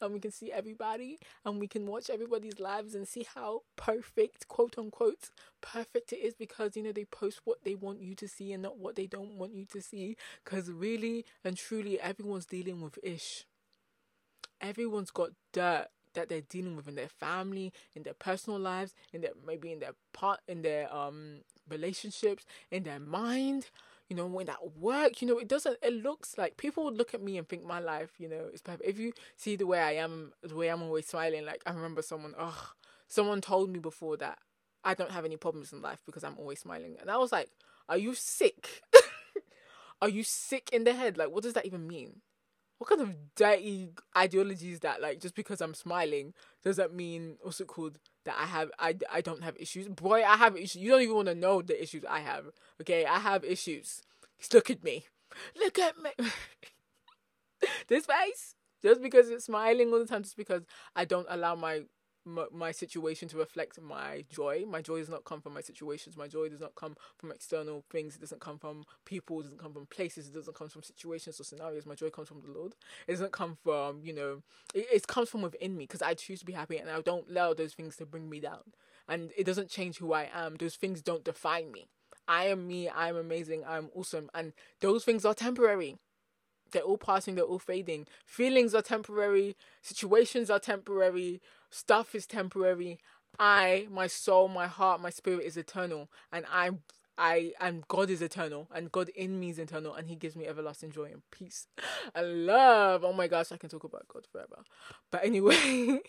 And 0.00 0.12
we 0.12 0.18
can 0.18 0.32
see 0.32 0.50
everybody 0.50 1.20
and 1.44 1.60
we 1.60 1.68
can 1.68 1.86
watch 1.86 2.10
everybody's 2.10 2.58
lives 2.58 2.96
and 2.96 3.06
see 3.06 3.26
how 3.34 3.62
perfect, 3.76 4.48
quote 4.48 4.76
unquote, 4.78 5.30
perfect 5.60 6.07
it 6.12 6.16
is 6.20 6.34
because 6.34 6.76
you 6.76 6.82
know 6.82 6.92
they 6.92 7.04
post 7.04 7.40
what 7.44 7.64
they 7.64 7.74
want 7.74 8.00
you 8.00 8.14
to 8.16 8.28
see 8.28 8.52
and 8.52 8.62
not 8.62 8.78
what 8.78 8.96
they 8.96 9.06
don't 9.06 9.34
want 9.34 9.54
you 9.54 9.64
to 9.66 9.80
see. 9.82 10.16
Because 10.44 10.70
really 10.70 11.24
and 11.44 11.56
truly 11.56 12.00
everyone's 12.00 12.46
dealing 12.46 12.80
with 12.80 12.98
ish. 13.02 13.44
Everyone's 14.60 15.10
got 15.10 15.30
dirt 15.52 15.88
that 16.14 16.28
they're 16.28 16.40
dealing 16.40 16.74
with 16.74 16.88
in 16.88 16.94
their 16.96 17.08
family 17.08 17.72
in 17.94 18.02
their 18.02 18.14
personal 18.14 18.58
lives 18.58 18.94
in 19.12 19.20
their 19.20 19.32
maybe 19.46 19.70
in 19.70 19.78
their 19.78 19.92
part 20.12 20.40
in 20.48 20.62
their 20.62 20.92
um 20.92 21.42
relationships 21.68 22.44
in 22.70 22.82
their 22.82 22.98
mind 22.98 23.68
you 24.08 24.16
know 24.16 24.26
when 24.26 24.46
that 24.46 24.76
work 24.78 25.20
you 25.20 25.28
know 25.28 25.38
it 25.38 25.46
doesn't 25.46 25.76
it 25.82 25.92
looks 25.92 26.36
like 26.38 26.56
people 26.56 26.82
would 26.84 26.96
look 26.96 27.14
at 27.14 27.22
me 27.22 27.36
and 27.36 27.48
think 27.48 27.64
my 27.64 27.78
life 27.78 28.10
you 28.18 28.28
know 28.28 28.48
is 28.52 28.62
perfect. 28.62 28.88
If 28.88 28.98
you 28.98 29.12
see 29.36 29.54
the 29.54 29.66
way 29.66 29.78
i 29.80 29.92
am 29.92 30.32
the 30.42 30.56
way 30.56 30.68
i'm 30.68 30.82
always 30.82 31.06
smiling 31.06 31.44
like 31.44 31.62
i 31.66 31.72
remember 31.72 32.02
someone 32.02 32.34
oh 32.38 32.72
someone 33.06 33.40
told 33.40 33.70
me 33.70 33.78
before 33.78 34.16
that 34.16 34.38
I 34.84 34.94
don't 34.94 35.10
have 35.10 35.24
any 35.24 35.36
problems 35.36 35.72
in 35.72 35.82
life 35.82 36.00
because 36.06 36.24
I'm 36.24 36.38
always 36.38 36.60
smiling. 36.60 36.96
And 37.00 37.10
I 37.10 37.16
was 37.16 37.32
like, 37.32 37.48
are 37.88 37.98
you 37.98 38.14
sick? 38.14 38.82
are 40.02 40.08
you 40.08 40.22
sick 40.22 40.70
in 40.72 40.84
the 40.84 40.94
head? 40.94 41.18
Like, 41.18 41.30
what 41.30 41.42
does 41.42 41.54
that 41.54 41.66
even 41.66 41.86
mean? 41.86 42.20
What 42.78 42.88
kind 42.90 43.00
of 43.00 43.34
dirty 43.34 43.90
ideology 44.16 44.70
is 44.70 44.80
that? 44.80 45.02
Like, 45.02 45.20
just 45.20 45.34
because 45.34 45.60
I'm 45.60 45.74
smiling, 45.74 46.32
does 46.62 46.76
that 46.76 46.94
mean, 46.94 47.36
what's 47.42 47.60
it 47.60 47.66
called? 47.66 47.98
That 48.24 48.36
I 48.38 48.46
have, 48.46 48.70
I, 48.78 48.96
I 49.12 49.20
don't 49.20 49.42
have 49.42 49.56
issues? 49.58 49.88
Boy, 49.88 50.22
I 50.22 50.36
have 50.36 50.56
issues. 50.56 50.76
You 50.76 50.90
don't 50.90 51.02
even 51.02 51.16
want 51.16 51.28
to 51.28 51.34
know 51.34 51.60
the 51.60 51.80
issues 51.82 52.04
I 52.08 52.20
have. 52.20 52.44
Okay, 52.80 53.04
I 53.04 53.18
have 53.18 53.44
issues. 53.44 54.02
Just 54.38 54.54
look 54.54 54.70
at 54.70 54.84
me. 54.84 55.06
Look 55.56 55.78
at 55.78 55.94
me. 55.98 56.10
this 57.88 58.06
face. 58.06 58.54
Just 58.80 59.02
because 59.02 59.28
it's 59.28 59.46
smiling 59.46 59.92
all 59.92 59.98
the 59.98 60.06
time, 60.06 60.22
just 60.22 60.36
because 60.36 60.62
I 60.94 61.04
don't 61.04 61.26
allow 61.28 61.56
my 61.56 61.82
my, 62.28 62.44
my 62.52 62.72
situation 62.72 63.28
to 63.28 63.36
reflect 63.36 63.80
my 63.80 64.24
joy. 64.30 64.64
My 64.66 64.82
joy 64.82 64.98
does 64.98 65.08
not 65.08 65.24
come 65.24 65.40
from 65.40 65.54
my 65.54 65.60
situations. 65.60 66.16
My 66.16 66.28
joy 66.28 66.48
does 66.48 66.60
not 66.60 66.74
come 66.74 66.96
from 67.16 67.30
external 67.30 67.84
things. 67.90 68.16
It 68.16 68.20
doesn't 68.20 68.40
come 68.40 68.58
from 68.58 68.84
people. 69.04 69.40
It 69.40 69.44
doesn't 69.44 69.60
come 69.60 69.72
from 69.72 69.86
places. 69.86 70.28
It 70.28 70.34
doesn't 70.34 70.56
come 70.56 70.68
from 70.68 70.82
situations 70.82 71.40
or 71.40 71.44
scenarios. 71.44 71.86
My 71.86 71.94
joy 71.94 72.10
comes 72.10 72.28
from 72.28 72.42
the 72.42 72.50
Lord. 72.50 72.74
It 73.06 73.12
doesn't 73.12 73.32
come 73.32 73.56
from, 73.62 74.02
you 74.02 74.12
know, 74.12 74.42
it, 74.74 74.86
it 74.92 75.06
comes 75.06 75.28
from 75.28 75.42
within 75.42 75.76
me 75.76 75.84
because 75.84 76.02
I 76.02 76.14
choose 76.14 76.40
to 76.40 76.46
be 76.46 76.52
happy 76.52 76.76
and 76.78 76.90
I 76.90 77.00
don't 77.00 77.28
allow 77.30 77.54
those 77.54 77.74
things 77.74 77.96
to 77.96 78.06
bring 78.06 78.28
me 78.28 78.40
down. 78.40 78.72
And 79.08 79.30
it 79.36 79.44
doesn't 79.44 79.70
change 79.70 79.98
who 79.98 80.12
I 80.12 80.28
am. 80.34 80.56
Those 80.56 80.76
things 80.76 81.02
don't 81.02 81.24
define 81.24 81.72
me. 81.72 81.88
I 82.26 82.48
am 82.48 82.68
me. 82.68 82.90
I'm 82.90 83.16
amazing. 83.16 83.64
I'm 83.66 83.88
awesome. 83.94 84.30
And 84.34 84.52
those 84.80 85.04
things 85.04 85.24
are 85.24 85.34
temporary 85.34 85.96
they're 86.72 86.82
all 86.82 86.98
passing, 86.98 87.34
they're 87.34 87.44
all 87.44 87.58
fading. 87.58 88.06
Feelings 88.24 88.74
are 88.74 88.82
temporary, 88.82 89.56
situations 89.82 90.50
are 90.50 90.58
temporary, 90.58 91.40
stuff 91.70 92.14
is 92.14 92.26
temporary. 92.26 92.98
I, 93.38 93.86
my 93.90 94.06
soul, 94.06 94.48
my 94.48 94.66
heart, 94.66 95.00
my 95.00 95.10
spirit 95.10 95.44
is 95.44 95.56
eternal, 95.56 96.10
and 96.32 96.44
I'm 96.52 96.80
I, 97.18 97.52
and 97.60 97.86
God 97.88 98.10
is 98.10 98.22
eternal, 98.22 98.68
and 98.72 98.92
God 98.92 99.08
in 99.10 99.40
me 99.40 99.50
is 99.50 99.58
eternal, 99.58 99.94
and 99.94 100.08
He 100.08 100.14
gives 100.14 100.36
me 100.36 100.46
everlasting 100.46 100.92
joy 100.92 101.06
and 101.12 101.22
peace 101.30 101.66
and 102.14 102.46
love. 102.46 103.04
Oh 103.04 103.12
my 103.12 103.26
gosh, 103.26 103.52
I 103.52 103.56
can 103.56 103.68
talk 103.68 103.84
about 103.84 104.06
God 104.08 104.26
forever. 104.30 104.62
But 105.10 105.24
anyway, 105.24 106.00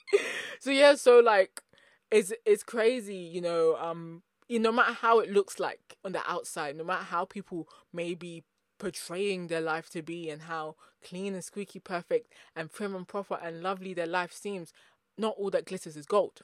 so 0.60 0.70
yeah, 0.70 0.94
so 0.94 1.18
like, 1.20 1.62
it's 2.10 2.32
it's 2.46 2.62
crazy, 2.62 3.16
you 3.16 3.40
know. 3.40 3.76
Um, 3.76 4.22
you 4.48 4.58
no 4.60 4.72
matter 4.72 4.92
how 4.92 5.18
it 5.20 5.30
looks 5.30 5.58
like 5.58 5.96
on 6.04 6.12
the 6.12 6.22
outside, 6.30 6.76
no 6.76 6.84
matter 6.84 7.04
how 7.04 7.24
people 7.24 7.68
may 7.92 8.14
be 8.14 8.44
portraying 8.78 9.46
their 9.46 9.60
life 9.60 9.88
to 9.90 10.02
be 10.02 10.28
and 10.28 10.42
how 10.42 10.74
clean 11.04 11.34
and 11.34 11.44
squeaky 11.44 11.78
perfect 11.78 12.32
and 12.56 12.72
prim 12.72 12.94
and 12.96 13.06
proper 13.06 13.38
and 13.42 13.62
lovely 13.62 13.94
their 13.94 14.06
life 14.08 14.32
seems, 14.32 14.72
not 15.18 15.34
all 15.38 15.50
that 15.50 15.66
glitters 15.66 15.96
is 15.96 16.06
gold. 16.06 16.40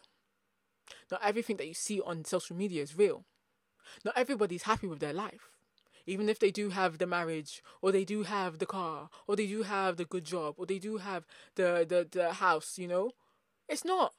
Not 1.11 1.21
everything 1.23 1.57
that 1.57 1.69
you 1.69 1.75
see 1.75 2.01
on 2.01 2.25
social 2.25 2.57
media 2.57 2.83
is 2.83 2.97
real. 2.97 3.25
Not 4.05 4.17
everybody's 4.17 4.63
happy 4.63 4.87
with 4.87 5.01
their 5.01 5.13
life. 5.13 5.51
Even 6.07 6.29
if 6.29 6.39
they 6.39 6.51
do 6.51 6.71
have 6.71 6.99
the 6.99 7.07
marriage, 7.07 7.63
or 7.83 7.93
they 7.93 8.05
do 8.05 8.23
have 8.23 8.59
the 8.59 8.67
car, 8.67 9.11
or 9.27 9.37
they 9.37 9.47
do 9.47 9.63
have 9.63 9.97
the 9.97 10.07
good 10.07 10.25
job, 10.25 10.55
or 10.57 10.65
they 10.65 10.79
do 10.79 10.97
have 10.97 11.27
the, 11.55 11.85
the, 11.87 12.09
the 12.11 12.33
house, 12.35 12.79
you 12.79 12.89
know? 12.89 13.13
It's 13.69 13.85
not. 13.85 14.15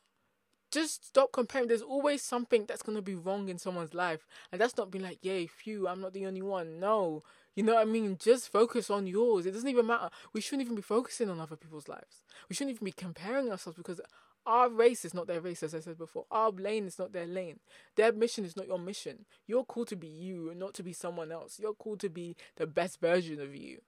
Just 0.71 1.07
stop 1.07 1.31
comparing. 1.31 1.67
There's 1.67 1.81
always 1.81 2.21
something 2.21 2.65
that's 2.67 2.83
gonna 2.83 3.01
be 3.01 3.15
wrong 3.15 3.49
in 3.49 3.57
someone's 3.57 3.95
life. 3.95 4.27
And 4.51 4.62
that's 4.62 4.77
not 4.77 4.91
being 4.91 5.03
like, 5.03 5.17
yay, 5.23 5.47
phew, 5.47 5.88
I'm 5.88 6.01
not 6.01 6.13
the 6.13 6.27
only 6.27 6.43
one. 6.43 6.79
No. 6.79 7.23
You 7.55 7.63
know 7.63 7.73
what 7.73 7.81
I 7.81 7.85
mean? 7.85 8.17
Just 8.19 8.51
focus 8.51 8.91
on 8.91 9.07
yours. 9.07 9.47
It 9.47 9.51
doesn't 9.51 9.67
even 9.67 9.88
matter. 9.88 10.09
We 10.31 10.41
shouldn't 10.41 10.65
even 10.65 10.75
be 10.75 10.83
focusing 10.83 11.29
on 11.29 11.39
other 11.39 11.55
people's 11.55 11.88
lives. 11.88 12.21
We 12.47 12.55
shouldn't 12.55 12.75
even 12.75 12.85
be 12.85 12.91
comparing 12.91 13.49
ourselves 13.49 13.77
because 13.77 13.99
our 14.45 14.69
race 14.69 15.06
is 15.06 15.13
not 15.13 15.28
their 15.28 15.41
race, 15.41 15.63
as 15.63 15.75
I 15.75 15.80
said 15.80 15.97
before. 15.97 16.25
Our 16.32 16.52
lane 16.52 16.86
is 16.86 16.99
not 16.99 17.13
their 17.13 17.28
lane. 17.28 17.60
Their 17.95 18.12
mission 18.12 18.45
is 18.45 18.56
not 18.56 18.67
your 18.67 18.80
mission. 18.80 19.25
You're 19.47 19.65
called 19.65 19.88
to 19.89 19.95
be 19.95 20.08
you 20.08 20.54
not 20.56 20.73
to 20.75 20.84
be 20.84 20.93
someone 20.93 21.32
else. 21.32 21.60
You're 21.60 21.73
called 21.73 21.99
to 22.02 22.10
be 22.10 22.36
the 22.56 22.67
best 22.67 22.99
version 22.99 23.39
of 23.39 23.56
you 23.56 23.80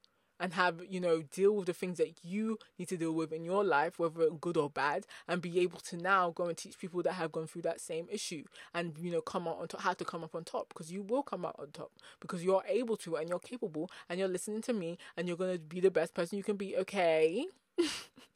and 0.41 0.53
have, 0.53 0.81
you 0.89 0.99
know, 0.99 1.21
deal 1.21 1.55
with 1.55 1.67
the 1.67 1.73
things 1.73 1.99
that 1.99 2.11
you 2.23 2.57
need 2.79 2.87
to 2.89 2.97
deal 2.97 3.13
with 3.13 3.31
in 3.31 3.45
your 3.45 3.63
life, 3.63 3.99
whether 3.99 4.27
good 4.31 4.57
or 4.57 4.71
bad, 4.71 5.05
and 5.27 5.39
be 5.39 5.59
able 5.59 5.79
to 5.79 5.95
now 5.95 6.31
go 6.31 6.47
and 6.47 6.57
teach 6.57 6.79
people 6.79 7.03
that 7.03 7.13
have 7.13 7.31
gone 7.31 7.45
through 7.45 7.61
that 7.61 7.79
same 7.79 8.07
issue 8.11 8.43
and, 8.73 8.97
you 8.99 9.11
know, 9.11 9.21
come 9.21 9.47
out 9.47 9.59
on 9.59 9.67
top, 9.67 9.81
how 9.81 9.93
to 9.93 10.03
come 10.03 10.23
up 10.23 10.33
on 10.33 10.43
top 10.43 10.67
because 10.69 10.91
you 10.91 11.03
will 11.03 11.21
come 11.21 11.45
out 11.45 11.55
on 11.59 11.67
top 11.71 11.91
because 12.19 12.43
you're 12.43 12.63
able 12.67 12.97
to 12.97 13.15
and 13.17 13.29
you're 13.29 13.39
capable 13.39 13.89
and 14.09 14.19
you're 14.19 14.27
listening 14.27 14.63
to 14.63 14.73
me 14.73 14.97
and 15.15 15.27
you're 15.27 15.37
going 15.37 15.53
to 15.53 15.59
be 15.59 15.79
the 15.79 15.91
best 15.91 16.15
person 16.15 16.37
you 16.37 16.43
can 16.43 16.57
be, 16.57 16.75
okay? 16.75 17.45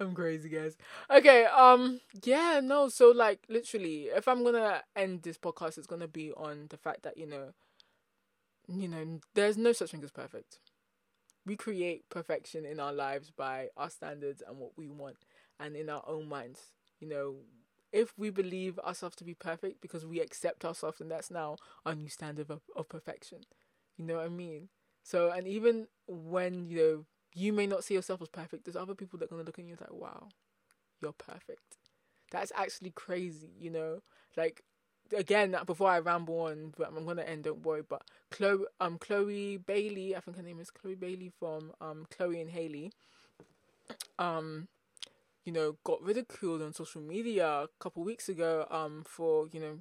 I'm 0.00 0.14
crazy, 0.14 0.48
guys. 0.48 0.76
Okay, 1.10 1.46
um, 1.46 2.00
yeah, 2.24 2.60
no, 2.62 2.88
so 2.88 3.10
like 3.10 3.40
literally, 3.48 4.04
if 4.04 4.28
I'm 4.28 4.44
gonna 4.44 4.82
end 4.94 5.22
this 5.22 5.38
podcast, 5.38 5.78
it's 5.78 5.86
gonna 5.86 6.08
be 6.08 6.32
on 6.32 6.66
the 6.68 6.76
fact 6.76 7.02
that, 7.04 7.16
you 7.16 7.26
know, 7.26 7.52
you 8.68 8.88
know, 8.88 9.20
there's 9.34 9.56
no 9.56 9.72
such 9.72 9.90
thing 9.90 10.02
as 10.02 10.10
perfect. 10.10 10.58
We 11.46 11.56
create 11.56 12.08
perfection 12.10 12.66
in 12.66 12.80
our 12.80 12.92
lives 12.92 13.30
by 13.30 13.68
our 13.76 13.90
standards 13.90 14.42
and 14.46 14.58
what 14.58 14.72
we 14.76 14.88
want 14.88 15.18
and 15.60 15.76
in 15.76 15.90
our 15.90 16.04
own 16.06 16.28
minds. 16.28 16.60
You 17.00 17.08
know, 17.08 17.36
if 17.92 18.12
we 18.18 18.30
believe 18.30 18.78
ourselves 18.80 19.16
to 19.16 19.24
be 19.24 19.34
perfect 19.34 19.80
because 19.82 20.06
we 20.06 20.20
accept 20.20 20.64
ourselves 20.64 21.00
and 21.00 21.10
that's 21.10 21.30
now 21.30 21.56
our 21.86 21.94
new 21.94 22.08
standard 22.08 22.50
of, 22.50 22.62
of 22.76 22.88
perfection. 22.88 23.40
You 23.98 24.06
know 24.06 24.16
what 24.16 24.26
I 24.26 24.30
mean? 24.30 24.68
So 25.04 25.30
and 25.30 25.48
even 25.48 25.88
when, 26.08 26.66
you 26.68 26.76
know, 26.78 27.04
you 27.36 27.52
may 27.52 27.66
not 27.66 27.84
see 27.84 27.94
yourself 27.94 28.22
as 28.22 28.28
perfect, 28.28 28.64
there's 28.64 28.76
other 28.76 28.94
people 28.94 29.18
that 29.18 29.26
are 29.26 29.28
gonna 29.28 29.44
look 29.44 29.58
at 29.58 29.64
you 29.64 29.72
and 29.72 29.80
like, 29.80 29.92
Wow, 29.92 30.28
you're 31.00 31.12
perfect. 31.12 31.76
That's 32.30 32.52
actually 32.56 32.90
crazy, 32.90 33.50
you 33.58 33.70
know? 33.70 34.02
Like 34.36 34.62
again 35.14 35.56
before 35.66 35.90
I 35.90 35.98
ramble 35.98 36.40
on, 36.40 36.72
but 36.76 36.88
I'm 36.88 37.04
gonna 37.04 37.22
end. 37.22 37.44
Don't 37.44 37.64
worry. 37.64 37.82
But 37.88 38.02
Chloe, 38.30 38.64
um, 38.80 38.98
Chloe 38.98 39.58
Bailey, 39.58 40.16
I 40.16 40.20
think 40.20 40.36
her 40.36 40.42
name 40.42 40.60
is 40.60 40.70
Chloe 40.70 40.94
Bailey 40.94 41.30
from 41.38 41.72
um 41.80 42.06
Chloe 42.10 42.40
and 42.40 42.50
Halle. 42.50 42.90
Um, 44.18 44.68
you 45.44 45.52
know, 45.52 45.76
got 45.84 46.02
ridiculed 46.02 46.62
on 46.62 46.72
social 46.72 47.00
media 47.00 47.46
a 47.46 47.68
couple 47.78 48.02
weeks 48.02 48.28
ago. 48.28 48.66
Um, 48.70 49.04
for 49.06 49.46
you 49.52 49.60
know, 49.60 49.78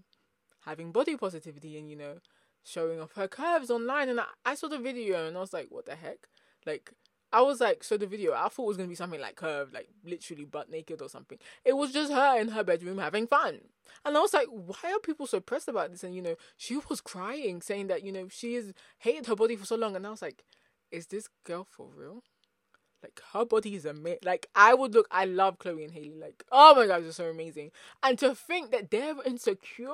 having 0.66 0.92
body 0.92 1.16
positivity 1.18 1.78
and 1.78 1.90
you 1.90 1.96
know, 1.96 2.18
showing 2.64 3.00
off 3.00 3.14
her 3.14 3.28
curves 3.28 3.72
online, 3.72 4.10
and 4.10 4.20
I, 4.20 4.26
I 4.46 4.56
saw 4.56 4.68
the 4.68 4.80
video 4.80 5.28
and 5.28 5.38
I 5.38 5.40
was 5.40 5.54
like, 5.54 5.68
what 5.70 5.86
the 5.86 5.96
heck? 5.96 6.28
Like, 6.66 6.92
I 7.36 7.42
was 7.42 7.60
like, 7.60 7.84
so 7.84 7.98
the 7.98 8.08
video, 8.08 8.34
I 8.34 8.48
thought 8.48 8.66
was 8.66 8.78
gonna 8.78 8.88
be 8.88 8.96
something 8.96 9.20
like 9.20 9.36
curved, 9.36 9.74
like 9.74 9.90
literally 10.06 10.46
butt 10.46 10.70
naked 10.70 11.02
or 11.02 11.10
something. 11.10 11.38
It 11.66 11.74
was 11.74 11.92
just 11.92 12.14
her 12.14 12.40
in 12.40 12.48
her 12.48 12.64
bedroom 12.64 12.98
having 12.98 13.28
fun. 13.28 13.60
And 14.06 14.16
I 14.16 14.22
was 14.22 14.34
like, 14.34 14.48
why 14.48 14.94
are 14.94 15.00
people 15.00 15.28
so 15.28 15.42
pressed 15.42 15.68
about 15.68 15.92
this? 15.92 16.06
And 16.06 16.16
you 16.16 16.22
know, 16.22 16.38
she 16.56 16.78
was 16.88 17.02
crying, 17.02 17.62
saying 17.62 17.88
that, 17.88 18.04
you 18.04 18.14
know, 18.14 18.30
she 18.30 18.54
has 18.54 18.74
hated 19.00 19.26
her 19.26 19.36
body 19.36 19.58
for 19.58 19.66
so 19.66 19.76
long. 19.76 19.98
And 19.98 20.08
I 20.08 20.12
was 20.12 20.22
like, 20.22 20.46
is 20.92 21.08
this 21.08 21.28
girl 21.44 21.68
for 21.70 21.90
real? 21.94 22.24
Like 23.04 23.20
her 23.34 23.44
body 23.44 23.76
is 23.76 23.86
amazing. 23.86 24.20
Like 24.24 24.48
I 24.56 24.74
would 24.74 24.94
look, 24.94 25.10
I 25.12 25.26
love 25.26 25.60
Chloe 25.60 25.84
and 25.84 25.94
Halle. 25.94 26.16
Like, 26.18 26.46
oh 26.54 26.74
my 26.74 26.88
god, 26.88 27.04
they're 27.04 27.12
so 27.12 27.30
amazing. 27.30 27.72
And 28.02 28.18
to 28.20 28.34
think 28.34 28.72
that 28.72 28.92
they're 28.92 29.14
insecure, 29.26 29.90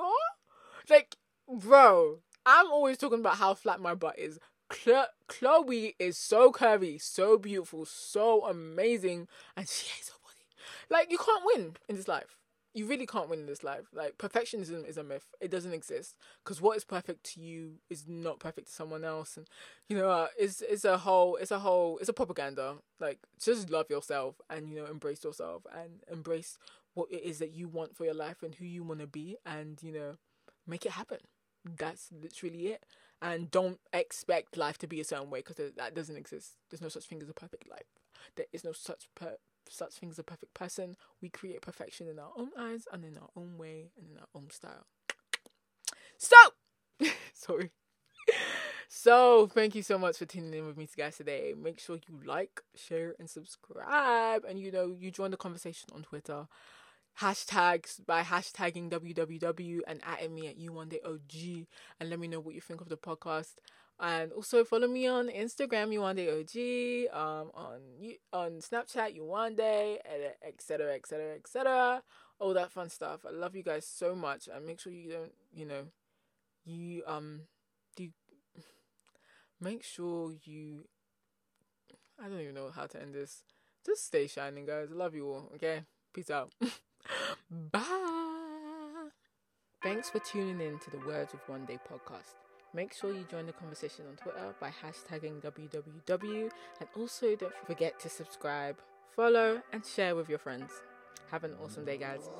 like, 0.88 1.16
bro, 1.52 2.20
I'm 2.46 2.70
always 2.70 2.98
talking 2.98 3.18
about 3.18 3.38
how 3.38 3.54
flat 3.54 3.80
my 3.80 3.96
butt 3.96 4.16
is. 4.16 4.38
Chloe 5.28 5.94
is 5.98 6.16
so 6.16 6.50
curvy, 6.50 7.00
so 7.00 7.38
beautiful, 7.38 7.84
so 7.84 8.46
amazing, 8.46 9.28
and 9.56 9.68
she 9.68 9.86
hates 9.94 10.08
her 10.10 10.16
body. 10.22 10.46
Like 10.90 11.10
you 11.10 11.18
can't 11.18 11.42
win 11.44 11.76
in 11.88 11.96
this 11.96 12.08
life. 12.08 12.38
You 12.74 12.86
really 12.86 13.04
can't 13.04 13.28
win 13.28 13.40
in 13.40 13.46
this 13.46 13.62
life. 13.62 13.84
Like 13.92 14.16
perfectionism 14.16 14.88
is 14.88 14.96
a 14.96 15.04
myth. 15.04 15.26
It 15.42 15.50
doesn't 15.50 15.74
exist 15.74 16.16
because 16.42 16.60
what 16.62 16.76
is 16.78 16.84
perfect 16.84 17.24
to 17.34 17.40
you 17.40 17.74
is 17.90 18.04
not 18.08 18.40
perfect 18.40 18.68
to 18.68 18.72
someone 18.72 19.04
else, 19.04 19.36
and 19.36 19.46
you 19.88 19.96
know 19.96 20.10
uh, 20.10 20.28
it's 20.38 20.62
it's 20.62 20.84
a 20.84 20.98
whole 20.98 21.36
it's 21.36 21.50
a 21.50 21.58
whole 21.58 21.98
it's 21.98 22.08
a 22.08 22.14
propaganda. 22.14 22.76
Like 22.98 23.18
just 23.42 23.68
love 23.70 23.90
yourself 23.90 24.40
and 24.48 24.70
you 24.70 24.76
know 24.76 24.86
embrace 24.86 25.22
yourself 25.22 25.66
and 25.76 26.02
embrace 26.10 26.56
what 26.94 27.10
it 27.10 27.22
is 27.22 27.38
that 27.38 27.52
you 27.52 27.68
want 27.68 27.96
for 27.96 28.04
your 28.04 28.14
life 28.14 28.42
and 28.42 28.54
who 28.54 28.64
you 28.64 28.82
want 28.82 29.00
to 29.00 29.06
be, 29.06 29.36
and 29.44 29.82
you 29.82 29.92
know 29.92 30.16
make 30.66 30.86
it 30.86 30.92
happen. 30.92 31.18
That's 31.64 32.08
literally 32.10 32.68
it 32.68 32.84
and 33.22 33.50
don't 33.50 33.78
expect 33.92 34.56
life 34.56 34.76
to 34.78 34.88
be 34.88 35.00
a 35.00 35.04
certain 35.04 35.30
way 35.30 35.42
because 35.46 35.56
that 35.76 35.94
doesn't 35.94 36.16
exist. 36.16 36.56
There's 36.68 36.82
no 36.82 36.88
such 36.88 37.04
thing 37.04 37.22
as 37.22 37.30
a 37.30 37.34
perfect 37.34 37.70
life. 37.70 37.86
There 38.36 38.46
is 38.52 38.64
no 38.64 38.72
such 38.72 39.08
per- 39.14 39.38
such 39.68 39.94
thing 39.94 40.10
as 40.10 40.18
a 40.18 40.24
perfect 40.24 40.54
person. 40.54 40.96
We 41.22 41.28
create 41.28 41.62
perfection 41.62 42.08
in 42.08 42.18
our 42.18 42.32
own 42.36 42.50
eyes 42.58 42.86
and 42.92 43.04
in 43.04 43.16
our 43.16 43.28
own 43.36 43.56
way 43.56 43.92
and 43.96 44.10
in 44.10 44.18
our 44.18 44.26
own 44.34 44.50
style. 44.50 44.86
So, 46.18 46.36
sorry. 47.32 47.70
So, 48.88 49.46
thank 49.46 49.74
you 49.74 49.82
so 49.82 49.98
much 49.98 50.18
for 50.18 50.26
tuning 50.26 50.52
in 50.52 50.66
with 50.66 50.76
me 50.76 50.88
guys 50.96 51.16
today. 51.16 51.54
Make 51.56 51.78
sure 51.78 51.96
you 52.08 52.20
like, 52.26 52.60
share, 52.74 53.14
and 53.18 53.30
subscribe. 53.30 54.44
And 54.46 54.58
you 54.58 54.70
know, 54.72 54.94
you 54.98 55.10
join 55.10 55.30
the 55.30 55.36
conversation 55.36 55.88
on 55.94 56.02
Twitter 56.02 56.46
hashtags 57.20 58.04
by 58.04 58.22
hashtagging 58.22 58.90
www 58.90 59.80
and 59.86 60.00
adding 60.04 60.34
me 60.34 60.48
at 60.48 60.56
you 60.56 60.72
one 60.72 60.88
day 60.88 61.00
OG 61.04 61.66
and 62.00 62.10
let 62.10 62.18
me 62.18 62.28
know 62.28 62.40
what 62.40 62.54
you 62.54 62.60
think 62.60 62.80
of 62.80 62.88
the 62.88 62.96
podcast. 62.96 63.54
And 64.00 64.32
also 64.32 64.64
follow 64.64 64.88
me 64.88 65.06
on 65.06 65.28
Instagram, 65.28 65.92
you 65.92 66.00
one 66.00 66.16
day 66.16 66.28
OG, 66.28 67.16
um, 67.16 67.50
on 67.54 67.80
on 68.32 68.52
Snapchat, 68.60 69.14
you 69.14 69.24
one 69.24 69.54
day, 69.54 70.00
etc. 70.44 70.94
etc. 70.94 71.34
etc. 71.36 72.02
All 72.40 72.52
that 72.54 72.72
fun 72.72 72.88
stuff. 72.88 73.20
I 73.24 73.30
love 73.30 73.54
you 73.54 73.62
guys 73.62 73.86
so 73.86 74.16
much, 74.16 74.48
and 74.52 74.66
make 74.66 74.80
sure 74.80 74.92
you 74.92 75.12
don't, 75.12 75.32
you 75.54 75.66
know, 75.66 75.84
you 76.64 77.04
um, 77.06 77.42
do 77.94 78.08
make 79.60 79.84
sure 79.84 80.32
you. 80.42 80.86
I 82.20 82.28
don't 82.28 82.40
even 82.40 82.54
know 82.54 82.70
how 82.74 82.86
to 82.86 83.00
end 83.00 83.14
this. 83.14 83.44
Just 83.86 84.06
stay 84.06 84.26
shining, 84.26 84.66
guys. 84.66 84.88
I 84.90 84.96
love 84.96 85.14
you 85.14 85.28
all. 85.28 85.52
Okay, 85.54 85.82
peace 86.12 86.30
out. 86.30 86.52
Bye. 87.50 89.08
Thanks 89.82 90.08
for 90.08 90.20
tuning 90.20 90.60
in 90.60 90.78
to 90.78 90.90
the 90.90 91.06
Words 91.06 91.34
of 91.34 91.40
One 91.48 91.64
Day 91.64 91.78
podcast. 91.90 92.34
Make 92.74 92.94
sure 92.94 93.12
you 93.12 93.26
join 93.30 93.46
the 93.46 93.52
conversation 93.52 94.06
on 94.08 94.16
Twitter 94.16 94.54
by 94.60 94.70
hashtagging 94.70 95.42
WWW 95.42 96.50
and 96.80 96.88
also 96.96 97.36
don't 97.36 97.52
forget 97.66 98.00
to 98.00 98.08
subscribe, 98.08 98.76
follow, 99.14 99.60
and 99.72 99.84
share 99.84 100.16
with 100.16 100.28
your 100.28 100.38
friends. 100.38 100.70
Have 101.30 101.44
an 101.44 101.54
awesome 101.62 101.84
day, 101.84 101.98
guys. 101.98 102.30